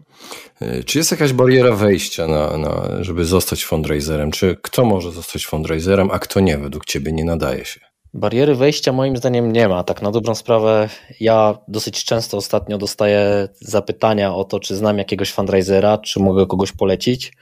Czy 0.85 0.97
jest 0.97 1.11
jakaś 1.11 1.33
bariera 1.33 1.75
wejścia, 1.75 2.27
na, 2.27 2.57
na, 2.57 3.03
żeby 3.03 3.25
zostać 3.25 3.65
fundraiserem? 3.65 4.31
Czy 4.31 4.57
kto 4.61 4.85
może 4.85 5.11
zostać 5.11 5.45
fundraiserem, 5.45 6.11
a 6.11 6.19
kto 6.19 6.39
nie, 6.39 6.57
według 6.57 6.85
Ciebie 6.85 7.11
nie 7.11 7.25
nadaje 7.25 7.65
się? 7.65 7.90
Bariery 8.13 8.55
wejścia 8.55 8.91
moim 8.91 9.17
zdaniem 9.17 9.51
nie 9.51 9.67
ma. 9.67 9.83
Tak 9.83 10.01
na 10.01 10.11
dobrą 10.11 10.35
sprawę, 10.35 10.89
ja 11.19 11.57
dosyć 11.67 12.03
często 12.03 12.37
ostatnio 12.37 12.77
dostaję 12.77 13.47
zapytania 13.59 14.35
o 14.35 14.43
to, 14.43 14.59
czy 14.59 14.75
znam 14.75 14.97
jakiegoś 14.97 15.31
fundraisera, 15.31 15.97
czy 15.97 16.19
mogę 16.19 16.47
kogoś 16.47 16.71
polecić. 16.71 17.33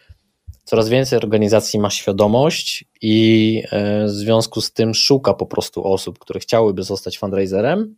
Coraz 0.63 0.89
więcej 0.89 1.17
organizacji 1.19 1.79
ma 1.79 1.89
świadomość 1.89 2.85
i 3.01 3.63
e, 3.71 4.05
w 4.05 4.09
związku 4.09 4.61
z 4.61 4.73
tym 4.73 4.93
szuka 4.93 5.33
po 5.33 5.45
prostu 5.45 5.87
osób, 5.87 6.19
które 6.19 6.39
chciałyby 6.39 6.83
zostać 6.83 7.19
fundraiserem. 7.19 7.95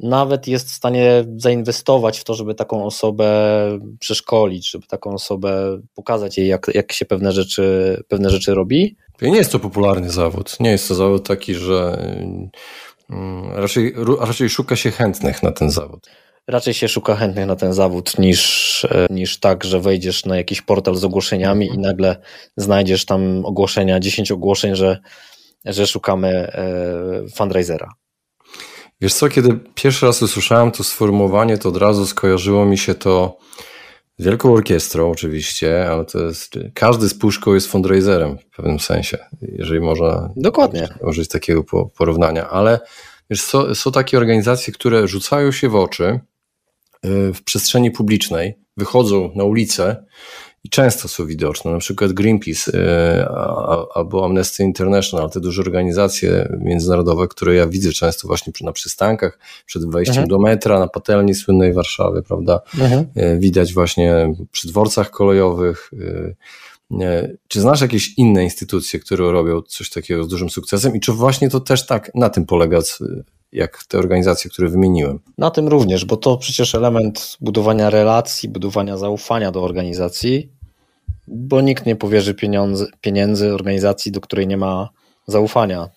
Nawet 0.00 0.48
jest 0.48 0.68
w 0.68 0.74
stanie 0.74 1.24
zainwestować 1.36 2.18
w 2.18 2.24
to, 2.24 2.34
żeby 2.34 2.54
taką 2.54 2.84
osobę 2.84 3.28
przeszkolić, 4.00 4.70
żeby 4.70 4.86
taką 4.86 5.10
osobę 5.10 5.80
pokazać 5.94 6.38
jej, 6.38 6.48
jak, 6.48 6.70
jak 6.74 6.92
się 6.92 7.04
pewne 7.04 7.32
rzeczy, 7.32 7.96
pewne 8.08 8.30
rzeczy 8.30 8.54
robi. 8.54 8.96
Nie 9.22 9.36
jest 9.36 9.52
to 9.52 9.58
popularny 9.58 10.10
zawód. 10.10 10.56
Nie 10.60 10.70
jest 10.70 10.88
to 10.88 10.94
zawód 10.94 11.26
taki, 11.26 11.54
że 11.54 11.98
mm, 13.10 13.50
raczej, 13.54 13.94
raczej 14.20 14.48
szuka 14.48 14.76
się 14.76 14.90
chętnych 14.90 15.42
na 15.42 15.52
ten 15.52 15.70
zawód. 15.70 16.06
Raczej 16.48 16.74
się 16.74 16.88
szuka 16.88 17.16
chętnych 17.16 17.46
na 17.46 17.56
ten 17.56 17.72
zawód 17.72 18.18
niż, 18.18 18.84
e, 18.84 19.06
niż 19.10 19.40
tak, 19.40 19.64
że 19.64 19.80
wejdziesz 19.80 20.24
na 20.24 20.36
jakiś 20.36 20.62
portal 20.62 20.94
z 20.94 21.04
ogłoszeniami 21.04 21.66
i 21.66 21.78
nagle 21.78 22.16
znajdziesz 22.56 23.04
tam 23.04 23.44
ogłoszenia, 23.44 24.00
10 24.00 24.32
ogłoszeń, 24.32 24.76
że, 24.76 24.98
że 25.64 25.86
szukamy 25.86 26.28
e, 26.28 27.28
fundraisera. 27.34 27.88
Wiesz 29.00 29.14
co, 29.14 29.28
kiedy 29.28 29.58
pierwszy 29.74 30.06
raz 30.06 30.22
usłyszałem 30.22 30.70
to 30.70 30.84
sformułowanie, 30.84 31.58
to 31.58 31.68
od 31.68 31.76
razu 31.76 32.06
skojarzyło 32.06 32.66
mi 32.66 32.78
się 32.78 32.94
to 32.94 33.38
Wielką 34.18 34.52
orkiestrą 34.52 35.10
oczywiście, 35.10 35.90
ale 35.90 36.04
to 36.04 36.18
jest, 36.18 36.54
każdy 36.74 37.08
z 37.08 37.14
puszką 37.18 37.54
jest 37.54 37.66
fundraiserem 37.66 38.38
w 38.38 38.56
pewnym 38.56 38.80
sensie, 38.80 39.18
jeżeli 39.42 39.80
można 39.80 40.30
Dokładnie. 40.36 40.88
użyć 41.00 41.28
takiego 41.28 41.64
porównania, 41.98 42.50
ale 42.50 42.80
Wiesz, 43.30 43.40
są, 43.42 43.74
są 43.74 43.92
takie 43.92 44.18
organizacje, 44.18 44.72
które 44.72 45.08
rzucają 45.08 45.52
się 45.52 45.68
w 45.68 45.76
oczy 45.76 46.20
w 47.34 47.42
przestrzeni 47.44 47.90
publicznej, 47.90 48.54
wychodzą 48.76 49.32
na 49.34 49.44
ulicę 49.44 50.04
i 50.66 50.68
często 50.68 51.08
są 51.08 51.26
widoczne, 51.26 51.72
na 51.72 51.78
przykład 51.78 52.12
Greenpeace 52.12 52.72
e, 52.74 53.28
albo 53.94 54.24
Amnesty 54.24 54.62
International, 54.62 55.30
te 55.30 55.40
duże 55.40 55.62
organizacje 55.62 56.56
międzynarodowe, 56.60 57.28
które 57.28 57.54
ja 57.54 57.66
widzę 57.66 57.92
często 57.92 58.28
właśnie 58.28 58.52
na 58.60 58.72
przystankach, 58.72 59.38
przed 59.66 59.90
wejściem 59.90 60.22
mhm. 60.22 60.28
do 60.28 60.38
metra, 60.38 60.78
na 60.78 60.88
patelni 60.88 61.34
słynnej 61.34 61.72
Warszawy, 61.72 62.22
prawda? 62.22 62.60
Mhm. 62.78 63.06
E, 63.14 63.38
widać 63.38 63.74
właśnie 63.74 64.34
przy 64.52 64.68
dworcach 64.68 65.10
kolejowych. 65.10 65.90
E, 67.00 67.28
czy 67.48 67.60
znasz 67.60 67.80
jakieś 67.80 68.18
inne 68.18 68.44
instytucje, 68.44 69.00
które 69.00 69.32
robią 69.32 69.62
coś 69.62 69.90
takiego 69.90 70.24
z 70.24 70.28
dużym 70.28 70.50
sukcesem 70.50 70.96
i 70.96 71.00
czy 71.00 71.12
właśnie 71.12 71.50
to 71.50 71.60
też 71.60 71.86
tak 71.86 72.10
na 72.14 72.30
tym 72.30 72.46
polega 72.46 72.78
jak 73.52 73.84
te 73.84 73.98
organizacje, 73.98 74.50
które 74.50 74.68
wymieniłem. 74.68 75.18
Na 75.38 75.50
tym 75.50 75.68
również, 75.68 76.04
bo 76.04 76.16
to 76.16 76.36
przecież 76.36 76.74
element 76.74 77.36
budowania 77.40 77.90
relacji, 77.90 78.48
budowania 78.48 78.96
zaufania 78.96 79.52
do 79.52 79.62
organizacji, 79.62 80.55
bo 81.26 81.60
nikt 81.60 81.86
nie 81.86 81.96
powierzy 81.96 82.34
pieniądze, 82.34 82.86
pieniędzy 83.00 83.54
organizacji, 83.54 84.12
do 84.12 84.20
której 84.20 84.46
nie 84.46 84.56
ma 84.56 84.88
zaufania. 85.26 85.90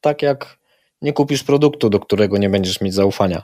Tak 0.00 0.22
jak 0.22 0.58
nie 1.02 1.12
kupisz 1.12 1.44
produktu, 1.44 1.90
do 1.90 2.00
którego 2.00 2.38
nie 2.38 2.50
będziesz 2.50 2.80
mieć 2.80 2.94
zaufania. 2.94 3.42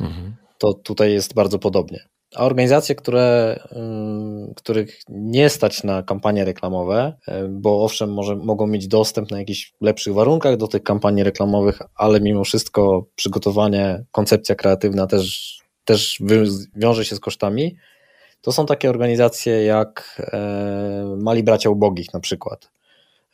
Mhm. 0.00 0.36
To 0.58 0.74
tutaj 0.74 1.12
jest 1.12 1.34
bardzo 1.34 1.58
podobnie. 1.58 2.08
A 2.34 2.44
organizacje, 2.44 2.94
które, 2.94 3.58
których 4.56 5.00
nie 5.08 5.48
stać 5.48 5.84
na 5.84 6.02
kampanie 6.02 6.44
reklamowe, 6.44 7.16
e, 7.28 7.48
bo 7.48 7.84
owszem, 7.84 8.12
może, 8.12 8.36
mogą 8.36 8.66
mieć 8.66 8.88
dostęp 8.88 9.30
na 9.30 9.38
jakichś 9.38 9.72
lepszych 9.80 10.14
warunkach 10.14 10.56
do 10.56 10.68
tych 10.68 10.82
kampanii 10.82 11.24
reklamowych, 11.24 11.82
ale 11.94 12.20
mimo 12.20 12.44
wszystko 12.44 13.06
przygotowanie, 13.14 14.04
koncepcja 14.10 14.54
kreatywna 14.54 15.06
też, 15.06 15.58
też 15.84 16.22
wiąże 16.76 17.04
się 17.04 17.16
z 17.16 17.20
kosztami, 17.20 17.76
to 18.40 18.52
są 18.52 18.66
takie 18.66 18.90
organizacje 18.90 19.64
jak 19.64 20.22
e, 20.32 21.16
Mali 21.18 21.42
Bracia 21.42 21.70
Ubogich 21.70 22.14
na 22.14 22.20
przykład. 22.20 22.70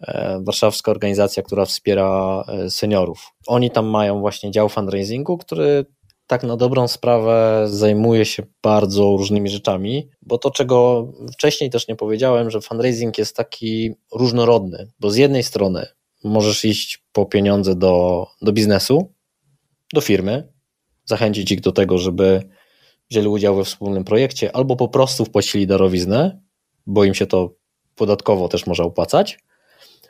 E, 0.00 0.40
warszawska 0.42 0.90
organizacja, 0.90 1.42
która 1.42 1.64
wspiera 1.64 2.44
seniorów. 2.68 3.26
Oni 3.46 3.70
tam 3.70 3.87
mają 3.87 4.20
właśnie 4.20 4.50
dział 4.50 4.68
fundraisingu, 4.68 5.38
który 5.38 5.87
tak 6.26 6.42
na 6.42 6.56
dobrą 6.56 6.88
sprawę 6.88 7.64
zajmuje 7.68 8.25
się 8.25 8.42
bardzo 8.62 9.02
różnymi 9.02 9.50
rzeczami, 9.50 10.08
bo 10.23 10.38
to, 10.38 10.50
czego 10.50 11.08
wcześniej 11.32 11.70
też 11.70 11.88
nie 11.88 11.96
powiedziałem, 11.96 12.50
że 12.50 12.61
fundraising 12.61 13.18
jest 13.18 13.37
taki 13.37 13.94
różnorodny, 14.12 14.92
bo 15.00 15.11
z 15.11 15.16
jednej 15.16 15.42
strony 15.42 15.87
możesz 16.25 16.64
iść 16.64 17.04
po 17.12 17.26
pieniądze 17.26 17.75
do, 17.75 18.26
do 18.42 18.52
biznesu, 18.52 19.12
do 19.92 20.00
firmy, 20.00 20.52
zachęcić 21.04 21.52
ich 21.52 21.61
do 21.61 21.73
tego, 21.73 21.99
żeby 21.99 22.42
wzięli 23.14 23.28
udział 23.28 23.56
we 23.56 23.64
wspólnym 23.64 24.04
projekcie, 24.04 24.56
albo 24.56 24.76
po 24.76 24.88
prostu 24.88 25.25
wpłacili 25.25 25.66
darowiznę, 25.66 26.40
bo 26.87 27.04
im 27.04 27.14
się 27.14 27.26
to 27.26 27.54
podatkowo 27.94 28.49
też 28.49 28.66
może 28.66 28.83
opłacać. 28.83 29.38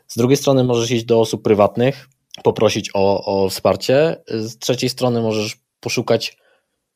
Z 0.07 0.17
drugiej 0.17 0.37
strony 0.37 0.65
możesz 0.65 0.91
iść 0.91 1.05
do 1.05 1.21
osób 1.21 1.43
prywatnych, 1.43 2.09
poprosić 2.43 2.91
o, 2.95 3.25
o 3.25 3.49
wsparcie. 3.49 4.17
Z 4.29 4.59
trzeciej 4.59 4.91
strony 4.91 5.23
możesz 5.23 5.57
poszukać 5.81 6.39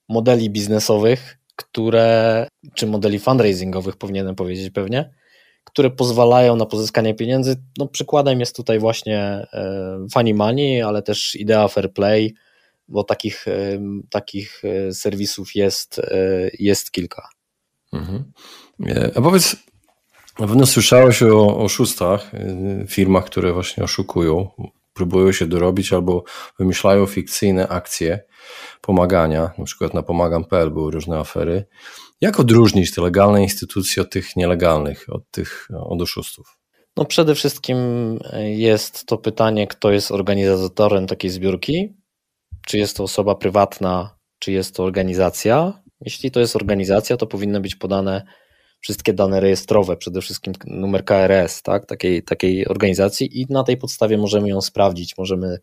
modeli 0.08 0.50
biznesowych, 0.50 1.38
które, 1.56 2.46
czy 2.74 2.86
modeli 2.86 3.18
fundraisingowych 3.18 3.96
powinienem 3.96 4.34
powiedzieć 4.34 4.70
pewnie, 4.70 5.10
które 5.64 5.90
pozwalają 5.90 6.56
na 6.56 6.66
pozyskanie 6.66 7.14
pieniędzy. 7.14 7.56
No, 7.78 7.86
przykładem 7.86 8.40
jest 8.40 8.56
tutaj 8.56 8.78
właśnie 8.78 9.18
e, 9.52 10.06
Funny 10.12 10.34
Money, 10.34 10.82
ale 10.82 11.02
też 11.02 11.36
idea 11.36 11.68
Fair 11.68 11.92
Play, 11.92 12.34
bo 12.88 13.04
takich, 13.04 13.48
e, 13.48 13.80
takich 14.10 14.62
e, 14.64 14.92
serwisów 14.92 15.54
jest, 15.54 16.00
jest 16.58 16.90
kilka. 16.90 17.28
Mhm. 17.92 18.32
A 19.14 19.20
powiedz, 19.20 19.56
na 20.38 20.46
pewno 20.46 20.66
słyszałeś 20.66 21.22
o 21.22 21.58
oszustach, 21.58 22.30
firmach, 22.88 23.24
które 23.24 23.52
właśnie 23.52 23.84
oszukują, 23.84 24.50
próbują 24.94 25.32
się 25.32 25.46
dorobić 25.46 25.92
albo 25.92 26.24
wymyślają 26.58 27.06
fikcyjne 27.06 27.68
akcje 27.68 28.20
pomagania, 28.80 29.50
na 29.58 29.64
przykład 29.64 29.94
na 29.94 30.02
pomagam.pl 30.02 30.70
były 30.70 30.92
różne 30.92 31.18
afery. 31.18 31.64
Jak 32.20 32.40
odróżnić 32.40 32.94
te 32.94 33.02
legalne 33.02 33.42
instytucje 33.42 34.02
od 34.02 34.10
tych 34.10 34.36
nielegalnych, 34.36 35.06
od 35.08 35.30
tych 35.30 35.68
od 35.80 36.02
oszustów? 36.02 36.58
No 36.96 37.04
przede 37.04 37.34
wszystkim 37.34 37.78
jest 38.42 39.06
to 39.06 39.18
pytanie, 39.18 39.66
kto 39.66 39.90
jest 39.90 40.10
organizatorem 40.10 41.06
takiej 41.06 41.30
zbiórki. 41.30 41.94
Czy 42.68 42.78
jest 42.78 42.96
to 42.96 43.02
osoba 43.04 43.34
prywatna, 43.34 44.16
czy 44.38 44.52
jest 44.52 44.76
to 44.76 44.84
organizacja? 44.84 45.82
Jeśli 46.00 46.30
to 46.30 46.40
jest 46.40 46.56
organizacja, 46.56 47.16
to 47.16 47.26
powinny 47.26 47.60
być 47.60 47.76
podane 47.76 48.22
wszystkie 48.80 49.12
dane 49.12 49.40
rejestrowe, 49.40 49.96
przede 49.96 50.20
wszystkim 50.20 50.54
numer 50.66 51.04
KRS, 51.04 51.62
tak, 51.62 51.86
takiej, 51.86 52.22
takiej 52.22 52.68
organizacji 52.68 53.40
i 53.40 53.46
na 53.50 53.64
tej 53.64 53.76
podstawie 53.76 54.18
możemy 54.18 54.48
ją 54.48 54.60
sprawdzić, 54.60 55.18
możemy 55.18 55.58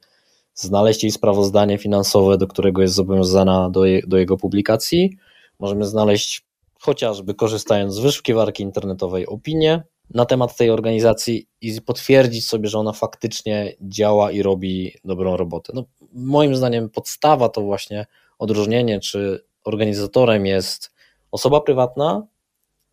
znaleźć 0.53 1.03
jej 1.03 1.11
sprawozdanie 1.11 1.77
finansowe, 1.77 2.37
do 2.37 2.47
którego 2.47 2.81
jest 2.81 2.93
zobowiązana 2.93 3.69
do, 3.69 3.85
je, 3.85 4.01
do 4.07 4.17
jego 4.17 4.37
publikacji. 4.37 5.17
Możemy 5.59 5.85
znaleźć 5.85 6.45
chociażby 6.79 7.33
korzystając 7.33 7.93
z 7.93 7.99
wyszukiwarki 7.99 8.63
internetowej 8.63 9.27
opinię 9.27 9.83
na 10.13 10.25
temat 10.25 10.57
tej 10.57 10.69
organizacji 10.69 11.47
i 11.61 11.81
potwierdzić 11.81 12.47
sobie, 12.47 12.69
że 12.69 12.79
ona 12.79 12.93
faktycznie 12.93 13.75
działa 13.81 14.31
i 14.31 14.41
robi 14.41 14.91
dobrą 15.03 15.37
robotę. 15.37 15.73
No, 15.75 15.83
moim 16.15 16.55
zdaniem 16.55 16.89
podstawa 16.89 17.49
to 17.49 17.61
właśnie 17.61 18.05
odróżnienie, 18.39 18.99
czy 18.99 19.45
organizatorem 19.63 20.45
jest 20.45 20.91
osoba 21.31 21.61
prywatna, 21.61 22.27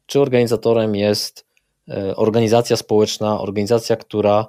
czy 0.07 0.21
organizatorem 0.21 0.97
jest 0.97 1.47
e, 1.89 2.17
organizacja 2.17 2.77
społeczna, 2.77 3.41
organizacja, 3.41 3.97
która 3.97 4.47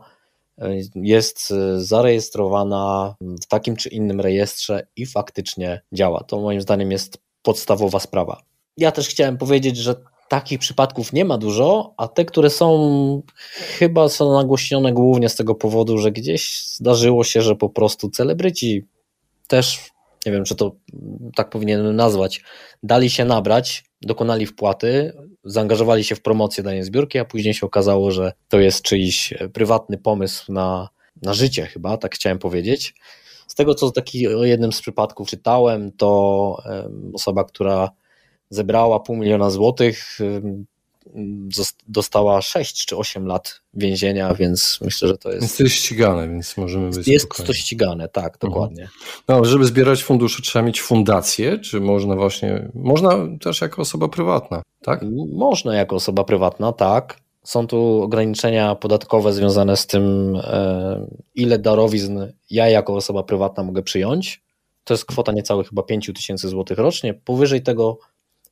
jest 0.95 1.51
e, 1.51 1.79
zarejestrowana 1.79 3.15
w 3.21 3.45
takim 3.45 3.75
czy 3.75 3.89
innym 3.89 4.21
rejestrze 4.21 4.88
i 4.95 5.05
faktycznie 5.05 5.81
działa. 5.91 6.23
To 6.23 6.39
moim 6.39 6.62
zdaniem 6.62 6.91
jest 6.91 7.17
podstawowa 7.41 7.99
sprawa. 7.99 8.41
Ja 8.77 8.91
też 8.91 9.07
chciałem 9.07 9.38
powiedzieć, 9.38 9.77
że 9.77 9.95
takich 10.34 10.60
przypadków 10.60 11.13
nie 11.13 11.26
ma 11.26 11.38
dużo, 11.38 11.93
a 11.98 12.08
te, 12.08 12.26
które 12.26 12.50
są, 12.50 13.22
chyba 13.78 14.10
są 14.10 14.34
nagłośnione 14.34 14.93
głównie 14.93 15.30
z 15.30 15.36
tego 15.36 15.56
powodu, 15.56 15.98
że 15.98 16.12
gdzieś 16.12 16.67
zdarzyło 16.67 17.24
się, 17.24 17.41
że 17.41 17.56
po 17.56 17.69
prostu 17.69 18.10
celebryci 18.10 18.86
też, 19.48 19.91
nie 20.26 20.32
wiem, 20.32 20.43
czy 20.43 20.56
to 20.56 20.72
tak 21.36 21.50
powinienem 21.50 21.96
nazwać, 21.96 22.43
dali 22.84 23.10
się 23.10 23.26
nabrać, 23.26 23.84
dokonali 24.02 24.46
wpłaty, 24.46 25.13
zaangażowali 25.43 26.04
się 26.04 26.15
w 26.15 26.22
promocję 26.22 26.63
danej 26.63 26.84
zbiórki, 26.84 27.19
a 27.19 27.26
później 27.26 27.54
się 27.54 27.65
okazało, 27.65 28.12
że 28.12 28.34
to 28.50 28.60
jest 28.60 28.82
czyjś 28.82 29.34
prywatny 29.54 29.98
pomysł 29.98 30.54
na, 30.54 30.89
na 31.22 31.34
życie, 31.34 31.65
chyba, 31.65 31.98
tak 31.98 32.15
chciałem 32.15 32.39
powiedzieć. 32.39 32.96
Z 33.48 33.56
tego, 33.56 33.76
co 33.76 33.91
taki 33.91 34.28
o 34.28 34.43
jednym 34.43 34.74
z 34.74 34.82
przypadków 34.82 35.28
czytałem, 35.28 35.91
to 35.91 36.58
osoba, 37.13 37.43
która 37.43 37.89
zebrała 38.49 38.99
pół 38.99 39.15
miliona 39.15 39.49
złotych, 39.49 40.19
dostała 41.88 42.41
6 42.41 42.86
czy 42.86 42.97
8 42.97 43.25
lat 43.25 43.62
więzienia, 43.73 44.34
więc 44.34 44.79
myślę, 44.82 45.08
że 45.08 45.17
to 45.17 45.32
jest. 45.32 45.41
Jest 45.41 45.58
to 45.58 45.67
ścigane, 45.67 46.29
więc 46.29 46.58
możemy 46.58 46.89
być. 46.89 47.08
Jest 47.08 47.25
spokojni. 47.25 47.47
to 47.47 47.53
ścigane, 47.53 48.10
tak, 48.10 48.34
mhm. 48.34 48.39
dokładnie. 48.39 48.89
No, 49.27 49.45
żeby 49.45 49.65
zbierać 49.65 50.03
fundusze, 50.03 50.41
trzeba 50.41 50.65
mieć 50.65 50.82
fundację, 50.82 51.60
czy 51.60 51.79
można 51.79 52.15
właśnie. 52.15 52.69
Można 52.73 53.12
też 53.41 53.62
jako 53.62 53.82
osoba 53.82 54.08
prywatna, 54.08 54.62
tak? 54.82 55.01
Można 55.34 55.75
jako 55.75 55.95
osoba 55.95 56.23
prywatna, 56.23 56.71
tak. 56.71 57.17
Są 57.43 57.67
tu 57.67 58.01
ograniczenia 58.03 58.75
podatkowe 58.75 59.34
związane 59.34 59.77
z 59.77 59.88
tym, 59.88 60.36
e, 60.43 61.08
ile 61.36 61.60
darowizn 61.60 62.19
ja 62.49 62.69
jako 62.69 62.95
osoba 62.95 63.23
prywatna 63.23 63.63
mogę 63.63 63.84
przyjąć. 63.84 64.43
To 64.84 64.93
jest 64.93 65.06
kwota 65.06 65.32
niecałych 65.32 65.69
chyba 65.69 65.84
5 65.84 66.12
tysięcy 66.15 66.49
złotych 66.49 66.77
rocznie. 66.77 67.13
Powyżej 67.13 67.63
tego 67.63 67.97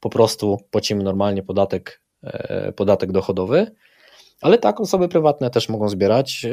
po 0.01 0.09
prostu 0.09 0.57
płacimy 0.71 1.03
normalnie 1.03 1.43
podatek 1.43 2.01
E, 2.23 2.71
podatek 2.71 3.11
dochodowy. 3.11 3.71
Ale 4.41 4.57
tak, 4.57 4.79
osoby 4.79 5.07
prywatne 5.07 5.49
też 5.49 5.69
mogą 5.69 5.89
zbierać. 5.89 6.45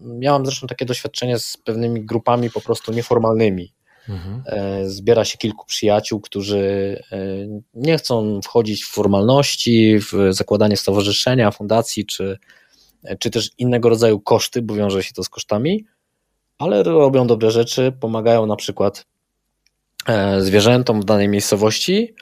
Miałam 0.00 0.46
zresztą 0.46 0.66
takie 0.66 0.84
doświadczenie 0.84 1.38
z 1.38 1.56
pewnymi 1.64 2.04
grupami 2.04 2.50
po 2.50 2.60
prostu 2.60 2.92
nieformalnymi. 2.92 3.72
Mhm. 4.08 4.42
E, 4.46 4.88
zbiera 4.88 5.24
się 5.24 5.38
kilku 5.38 5.66
przyjaciół, 5.66 6.20
którzy 6.20 6.58
e, 7.12 7.18
nie 7.74 7.98
chcą 7.98 8.40
wchodzić 8.42 8.84
w 8.84 8.90
formalności, 8.90 9.98
w 9.98 10.12
zakładanie 10.30 10.76
stowarzyszenia, 10.76 11.50
fundacji, 11.50 12.06
czy, 12.06 12.38
czy 13.18 13.30
też 13.30 13.50
innego 13.58 13.88
rodzaju 13.88 14.20
koszty, 14.20 14.62
bo 14.62 14.74
wiąże 14.74 15.02
się 15.02 15.12
to 15.12 15.24
z 15.24 15.28
kosztami, 15.28 15.84
ale 16.58 16.82
robią 16.82 17.26
dobre 17.26 17.50
rzeczy, 17.50 17.92
pomagają 18.00 18.46
na 18.46 18.56
przykład 18.56 19.06
zwierzętom 20.38 21.00
w 21.00 21.04
danej 21.04 21.28
miejscowości, 21.28 22.14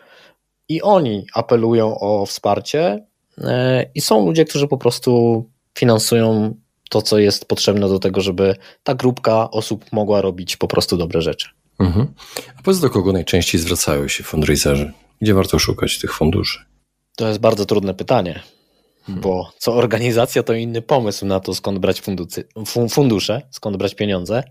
i 0.68 0.83
oni 0.83 1.27
apelują 1.35 1.98
o 1.98 2.27
wsparcie 2.27 3.07
e, 3.38 3.87
i 3.94 4.00
są 4.00 4.27
ludzie, 4.27 4.44
którzy 4.44 4.68
po 4.68 4.79
prostu 4.79 5.44
finansują 5.79 6.55
to, 6.90 7.03
co 7.03 7.18
jest 7.18 7.44
potrzebne 7.44 7.88
do 7.88 7.98
tego, 7.98 8.20
żeby 8.20 8.57
ta 8.83 8.94
grupka 8.94 9.50
osób 9.50 9.85
mogła 9.92 10.20
robić 10.20 10.57
po 10.57 10.68
prostu 10.68 10.96
dobre 10.96 11.22
rzeczy. 11.22 11.48
Mhm. 11.79 12.07
A 12.59 12.62
powiedz, 12.62 12.81
do 12.81 12.90
kogo 12.90 13.12
najczęściej 13.12 13.61
zwracają 13.61 14.09
się 14.09 14.24
fundraiserzy? 14.24 14.92
Gdzie 15.20 15.35
warto 15.35 15.59
szukać 15.59 15.98
tych 15.98 16.14
funduszy? 16.14 16.64
To 17.16 17.29
jest 17.29 17.40
bardzo 17.40 17.66
trudne 17.66 17.94
pytanie. 17.94 18.40
Bo 19.09 19.51
co 19.59 19.75
organizacja 19.75 20.43
to 20.43 20.53
inny 20.53 20.83
pomysł 20.83 21.27
na 21.27 21.40
to, 21.40 21.55
skąd 21.55 21.79
brać 21.79 22.03
fundusze, 22.90 23.43
skąd 23.51 23.77
brać 23.77 23.95
pieniądze. 23.95 24.43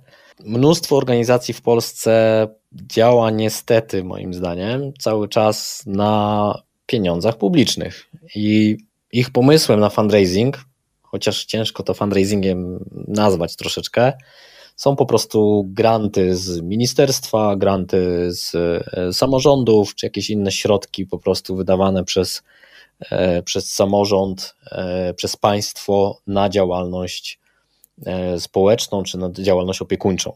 Mnóstwo 0.45 0.97
organizacji 0.97 1.53
w 1.53 1.61
Polsce 1.61 2.47
działa 2.73 3.31
niestety, 3.31 4.03
moim 4.03 4.33
zdaniem, 4.33 4.93
cały 4.99 5.27
czas 5.27 5.83
na 5.85 6.61
pieniądzach 6.85 7.37
publicznych. 7.37 8.09
I 8.35 8.77
ich 9.11 9.29
pomysłem 9.29 9.79
na 9.79 9.89
fundraising, 9.89 10.65
chociaż 11.01 11.45
ciężko 11.45 11.83
to 11.83 11.93
fundraisingiem 11.93 12.85
nazwać 13.07 13.55
troszeczkę, 13.55 14.13
są 14.75 14.95
po 14.95 15.05
prostu 15.05 15.69
granty 15.69 16.35
z 16.35 16.61
ministerstwa, 16.61 17.55
granty 17.55 18.27
z 18.31 18.55
e, 18.55 19.13
samorządów, 19.13 19.95
czy 19.95 20.05
jakieś 20.05 20.29
inne 20.29 20.51
środki 20.51 21.05
po 21.05 21.17
prostu 21.17 21.55
wydawane 21.55 22.03
przez, 22.03 22.43
przez 23.45 23.73
samorząd, 23.73 24.55
e, 24.71 25.13
przez 25.13 25.37
państwo 25.37 26.21
na 26.27 26.49
działalność 26.49 27.39
społeczną, 28.39 29.03
czy 29.03 29.17
na 29.17 29.31
działalność 29.31 29.81
opiekuńczą. 29.81 30.33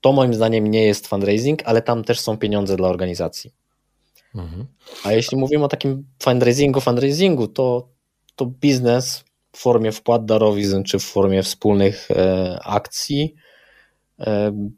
To 0.00 0.12
moim 0.12 0.34
zdaniem 0.34 0.66
nie 0.66 0.82
jest 0.82 1.06
fundraising, 1.06 1.62
ale 1.64 1.82
tam 1.82 2.04
też 2.04 2.20
są 2.20 2.38
pieniądze 2.38 2.76
dla 2.76 2.88
organizacji. 2.88 3.52
Mhm. 4.34 4.66
A 5.04 5.12
jeśli 5.12 5.36
mówimy 5.36 5.64
o 5.64 5.68
takim 5.68 6.06
fundraisingu, 6.18 6.80
fundraisingu, 6.80 7.48
to, 7.48 7.88
to 8.36 8.46
biznes 8.46 9.24
w 9.52 9.58
formie 9.58 9.92
wpłat 9.92 10.24
darowizn, 10.24 10.82
czy 10.82 10.98
w 10.98 11.02
formie 11.02 11.42
wspólnych 11.42 12.10
e, 12.10 12.58
akcji, 12.64 13.34
e, 13.36 13.41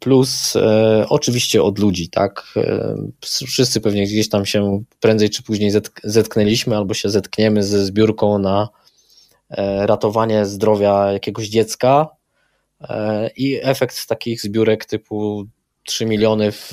plus 0.00 0.56
e, 0.56 1.04
oczywiście 1.08 1.62
od 1.62 1.78
ludzi, 1.78 2.08
tak? 2.08 2.44
E, 2.56 2.96
wszyscy 3.22 3.80
pewnie 3.80 4.04
gdzieś 4.04 4.28
tam 4.28 4.46
się 4.46 4.82
prędzej 5.00 5.30
czy 5.30 5.42
później 5.42 5.72
zetknęliśmy 6.04 6.76
albo 6.76 6.94
się 6.94 7.10
zetkniemy 7.10 7.62
ze 7.62 7.84
zbiórką 7.84 8.38
na 8.38 8.68
e, 9.50 9.86
ratowanie 9.86 10.46
zdrowia 10.46 11.12
jakiegoś 11.12 11.48
dziecka, 11.48 12.08
I 13.36 13.60
efekt 13.62 14.06
takich 14.06 14.42
zbiórek 14.42 14.84
typu 14.84 15.46
3 15.84 16.06
miliony 16.06 16.52
w, 16.52 16.72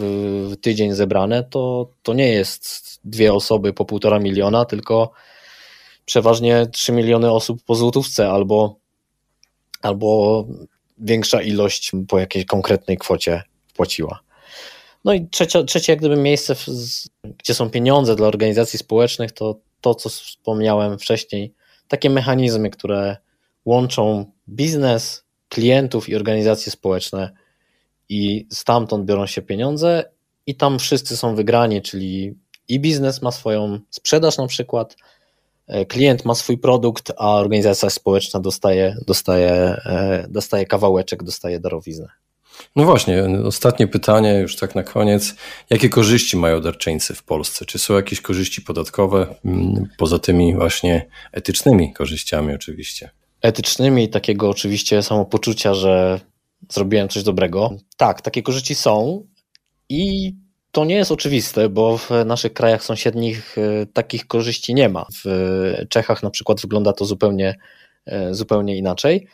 tydzień 0.61 0.93
zebrane, 0.93 1.43
to, 1.43 1.91
to 2.03 2.13
nie 2.13 2.29
jest 2.29 2.99
dwie 3.03 3.33
osoby 3.33 3.73
po 3.73 3.85
półtora 3.85 4.19
miliona, 4.19 4.65
tylko 4.65 5.11
przeważnie 6.05 6.67
3 6.71 6.91
miliony 6.91 7.31
osób 7.31 7.63
po 7.63 7.75
złotówce 7.75 8.29
albo, 8.29 8.75
albo 9.81 10.45
większa 11.01 11.41
ilość 11.41 11.91
po 12.07 12.19
jakiejś 12.19 12.45
konkretnej 12.45 12.97
kwocie 12.97 13.43
płaciła. 13.75 14.19
No 15.05 15.13
i 15.13 15.27
trzecie, 15.27 15.63
trzecie 15.63 15.91
jak 15.91 15.99
gdyby 15.99 16.15
miejsce, 16.15 16.55
gdzie 17.37 17.53
są 17.53 17.69
pieniądze 17.69 18.15
dla 18.15 18.27
organizacji 18.27 18.79
społecznych, 18.79 19.31
to 19.31 19.59
to, 19.81 19.95
co 19.95 20.09
wspomniałem 20.09 20.99
wcześniej, 20.99 21.53
takie 21.87 22.09
mechanizmy, 22.09 22.69
które 22.69 23.17
łączą 23.65 24.25
biznes, 24.49 25.23
klientów 25.49 26.09
i 26.09 26.15
organizacje 26.15 26.71
społeczne 26.71 27.31
i 28.09 28.47
stamtąd 28.51 29.05
biorą 29.05 29.27
się 29.27 29.41
pieniądze 29.41 30.11
i 30.45 30.55
tam 30.55 30.79
wszyscy 30.79 31.17
są 31.17 31.35
wygrani, 31.35 31.81
czyli 31.81 32.35
i 32.67 32.79
biznes 32.79 33.21
ma 33.21 33.31
swoją 33.31 33.79
sprzedaż 33.89 34.37
na 34.37 34.47
przykład, 34.47 34.95
klient 35.87 36.25
ma 36.25 36.35
swój 36.35 36.57
produkt, 36.57 37.11
a 37.17 37.35
organizacja 37.35 37.89
społeczna 37.89 38.39
dostaje, 38.39 38.95
dostaje, 39.07 39.51
e, 39.85 40.25
dostaje 40.29 40.65
kawałeczek, 40.65 41.23
dostaje 41.23 41.59
darowiznę. 41.59 42.07
No 42.75 42.83
właśnie, 42.85 43.23
ostatnie 43.45 43.87
pytanie, 43.87 44.33
już 44.33 44.55
tak 44.55 44.75
na 44.75 44.83
koniec. 44.83 45.35
Jakie 45.69 45.89
korzyści 45.89 46.37
mają 46.37 46.61
darczyńcy 46.61 47.13
w 47.13 47.23
Polsce? 47.23 47.65
Czy 47.65 47.79
są 47.79 47.93
jakieś 47.93 48.21
korzyści 48.21 48.61
podatkowe, 48.61 49.35
mm, 49.45 49.87
poza 49.97 50.19
tymi 50.19 50.55
właśnie 50.55 51.07
etycznymi 51.31 51.93
korzyściami 51.93 52.55
oczywiście? 52.55 53.09
etycznymi, 53.41 54.09
takiego 54.09 54.49
oczywiście 54.49 55.03
samopoczucia, 55.03 55.73
że 55.73 56.19
zrobiłem 56.69 57.09
coś 57.09 57.23
dobrego. 57.23 57.75
Tak, 57.97 58.21
takie 58.21 58.43
korzyści 58.43 58.75
są 58.75 59.25
i 59.89 60.33
to 60.71 60.85
nie 60.85 60.95
jest 60.95 61.11
oczywiste, 61.11 61.69
bo 61.69 61.97
w 61.97 62.09
naszych 62.25 62.53
krajach 62.53 62.83
sąsiednich 62.83 63.57
e, 63.57 63.85
takich 63.85 64.27
korzyści 64.27 64.73
nie 64.73 64.89
ma. 64.89 65.05
W 65.23 65.25
Czechach 65.89 66.23
na 66.23 66.29
przykład 66.29 66.61
wygląda 66.61 66.93
to 66.93 67.05
zupełnie, 67.05 67.55
e, 68.05 68.33
zupełnie 68.33 68.77
inaczej, 68.77 69.27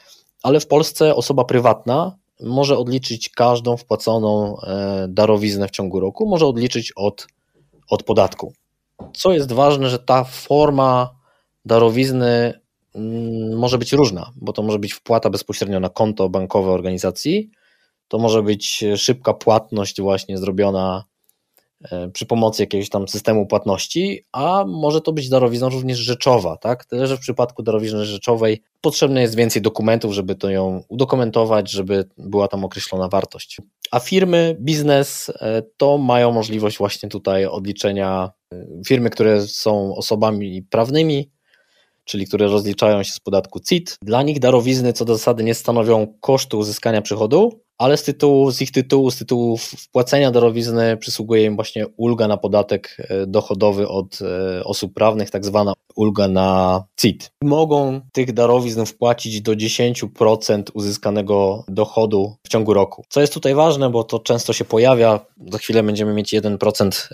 ale 0.44 0.60
w 0.60 0.68
Polsce 0.68 1.16
osoba 1.16 1.46
prywatna 1.46 2.18
może 2.42 2.78
odliczyć 2.78 3.30
każdą 3.30 3.78
wpłaconą 3.78 4.58
e, 4.60 5.08
darowiznę 5.10 5.68
w 5.68 5.72
ciągu 5.72 6.00
roku, 6.00 6.30
może 6.30 6.46
odliczyć 6.46 6.94
od, 6.96 7.28
od 7.90 8.04
podatku. 8.04 8.54
Co 9.14 9.34
jest 9.34 9.52
ważne, 9.52 9.90
że 9.90 10.00
ta 10.00 10.24
forma 10.24 11.10
darowizny 11.66 12.54
Mm, 12.98 13.58
może 13.58 13.78
być 13.78 13.94
różna, 13.94 14.32
bo 14.36 14.54
to 14.54 14.64
może 14.64 14.80
być 14.80 14.94
wpłata 14.94 15.30
bezpośrednio 15.30 15.80
na 15.80 15.90
konto 15.90 16.30
bankowe 16.30 16.72
organizacji, 16.72 17.50
to 18.08 18.20
może 18.20 18.44
być 18.44 18.84
szybka 18.96 19.34
płatność 19.34 20.02
właśnie 20.02 20.38
zrobiona 20.38 21.04
przy 22.14 22.26
pomocy 22.26 22.64
jakiegoś 22.64 22.90
tam 22.90 23.08
systemu 23.08 23.48
płatności, 23.48 24.26
a 24.32 24.66
może 24.68 25.02
to 25.02 25.14
być 25.14 25.30
darowizna 25.30 25.70
również 25.70 25.98
rzeczowa, 25.98 26.58
tak? 26.58 26.86
Tyle, 26.86 27.08
że 27.08 27.18
w 27.18 27.20
przypadku 27.20 27.64
darowizny 27.64 28.06
rzeczowej 28.06 28.62
potrzebne 28.82 29.22
jest 29.22 29.36
więcej 29.36 29.62
dokumentów, 29.62 30.14
żeby 30.14 30.36
to 30.36 30.50
ją 30.50 30.84
udokumentować, 30.90 31.72
żeby 31.72 32.06
była 32.18 32.48
tam 32.48 32.66
określona 32.66 33.08
wartość. 33.08 33.58
A 33.92 34.00
firmy, 34.00 34.58
biznes 34.60 35.30
e, 35.30 35.62
to 35.78 35.98
mają 35.98 36.32
możliwość 36.32 36.78
właśnie 36.78 37.10
tutaj 37.10 37.46
odliczenia 37.46 38.32
e, 38.54 38.66
firmy, 38.88 39.10
które 39.10 39.42
są 39.42 39.96
osobami 39.96 40.64
prawnymi, 40.64 41.30
czyli 42.06 42.28
które 42.28 42.48
rozliczają 42.48 43.04
się 43.04 43.12
z 43.12 43.20
podatku 43.20 43.60
CIT. 43.60 43.98
Dla 44.02 44.24
nich 44.24 44.40
darowizny 44.40 44.94
co 44.94 45.06
do 45.06 45.16
zasady 45.16 45.44
nie 45.44 45.54
stanowią 45.54 46.14
kosztu 46.22 46.60
uzyskania 46.60 47.02
przychodu, 47.02 47.62
ale 47.78 47.98
z 47.98 48.04
tytułu, 48.04 48.52
z 48.52 48.62
ich 48.62 48.72
tytułu, 48.72 49.12
z 49.12 49.18
tytułu 49.18 49.58
wpłacenia 49.58 50.32
darowizny 50.32 50.98
przysługuje 50.98 51.46
im 51.46 51.56
właśnie 51.56 51.88
ulga 51.88 52.28
na 52.28 52.38
podatek 52.38 52.98
e, 53.00 53.28
dochodowy 53.28 53.88
od 53.88 54.20
e, 54.22 54.64
osób 54.64 54.94
prawnych, 54.94 55.30
tak 55.30 55.46
zwana 55.46 55.74
ulga 55.96 56.28
na 56.28 56.84
CIT. 56.98 57.32
Mogą 57.44 58.02
tych 58.12 58.34
darowizn 58.34 58.86
wpłacić 58.86 59.42
do 59.42 59.52
10% 59.52 60.64
uzyskanego 60.74 61.64
dochodu 61.68 62.36
w 62.44 62.50
ciągu 62.50 62.74
roku. 62.74 63.06
Co 63.10 63.22
jest 63.22 63.34
tutaj 63.34 63.56
ważne, 63.56 63.90
bo 63.90 64.04
to 64.04 64.20
często 64.20 64.54
się 64.54 64.66
pojawia, 64.66 65.20
za 65.52 65.58
chwilę 65.58 65.84
będziemy 65.84 66.14
mieć 66.14 66.34
1%, 66.34 67.08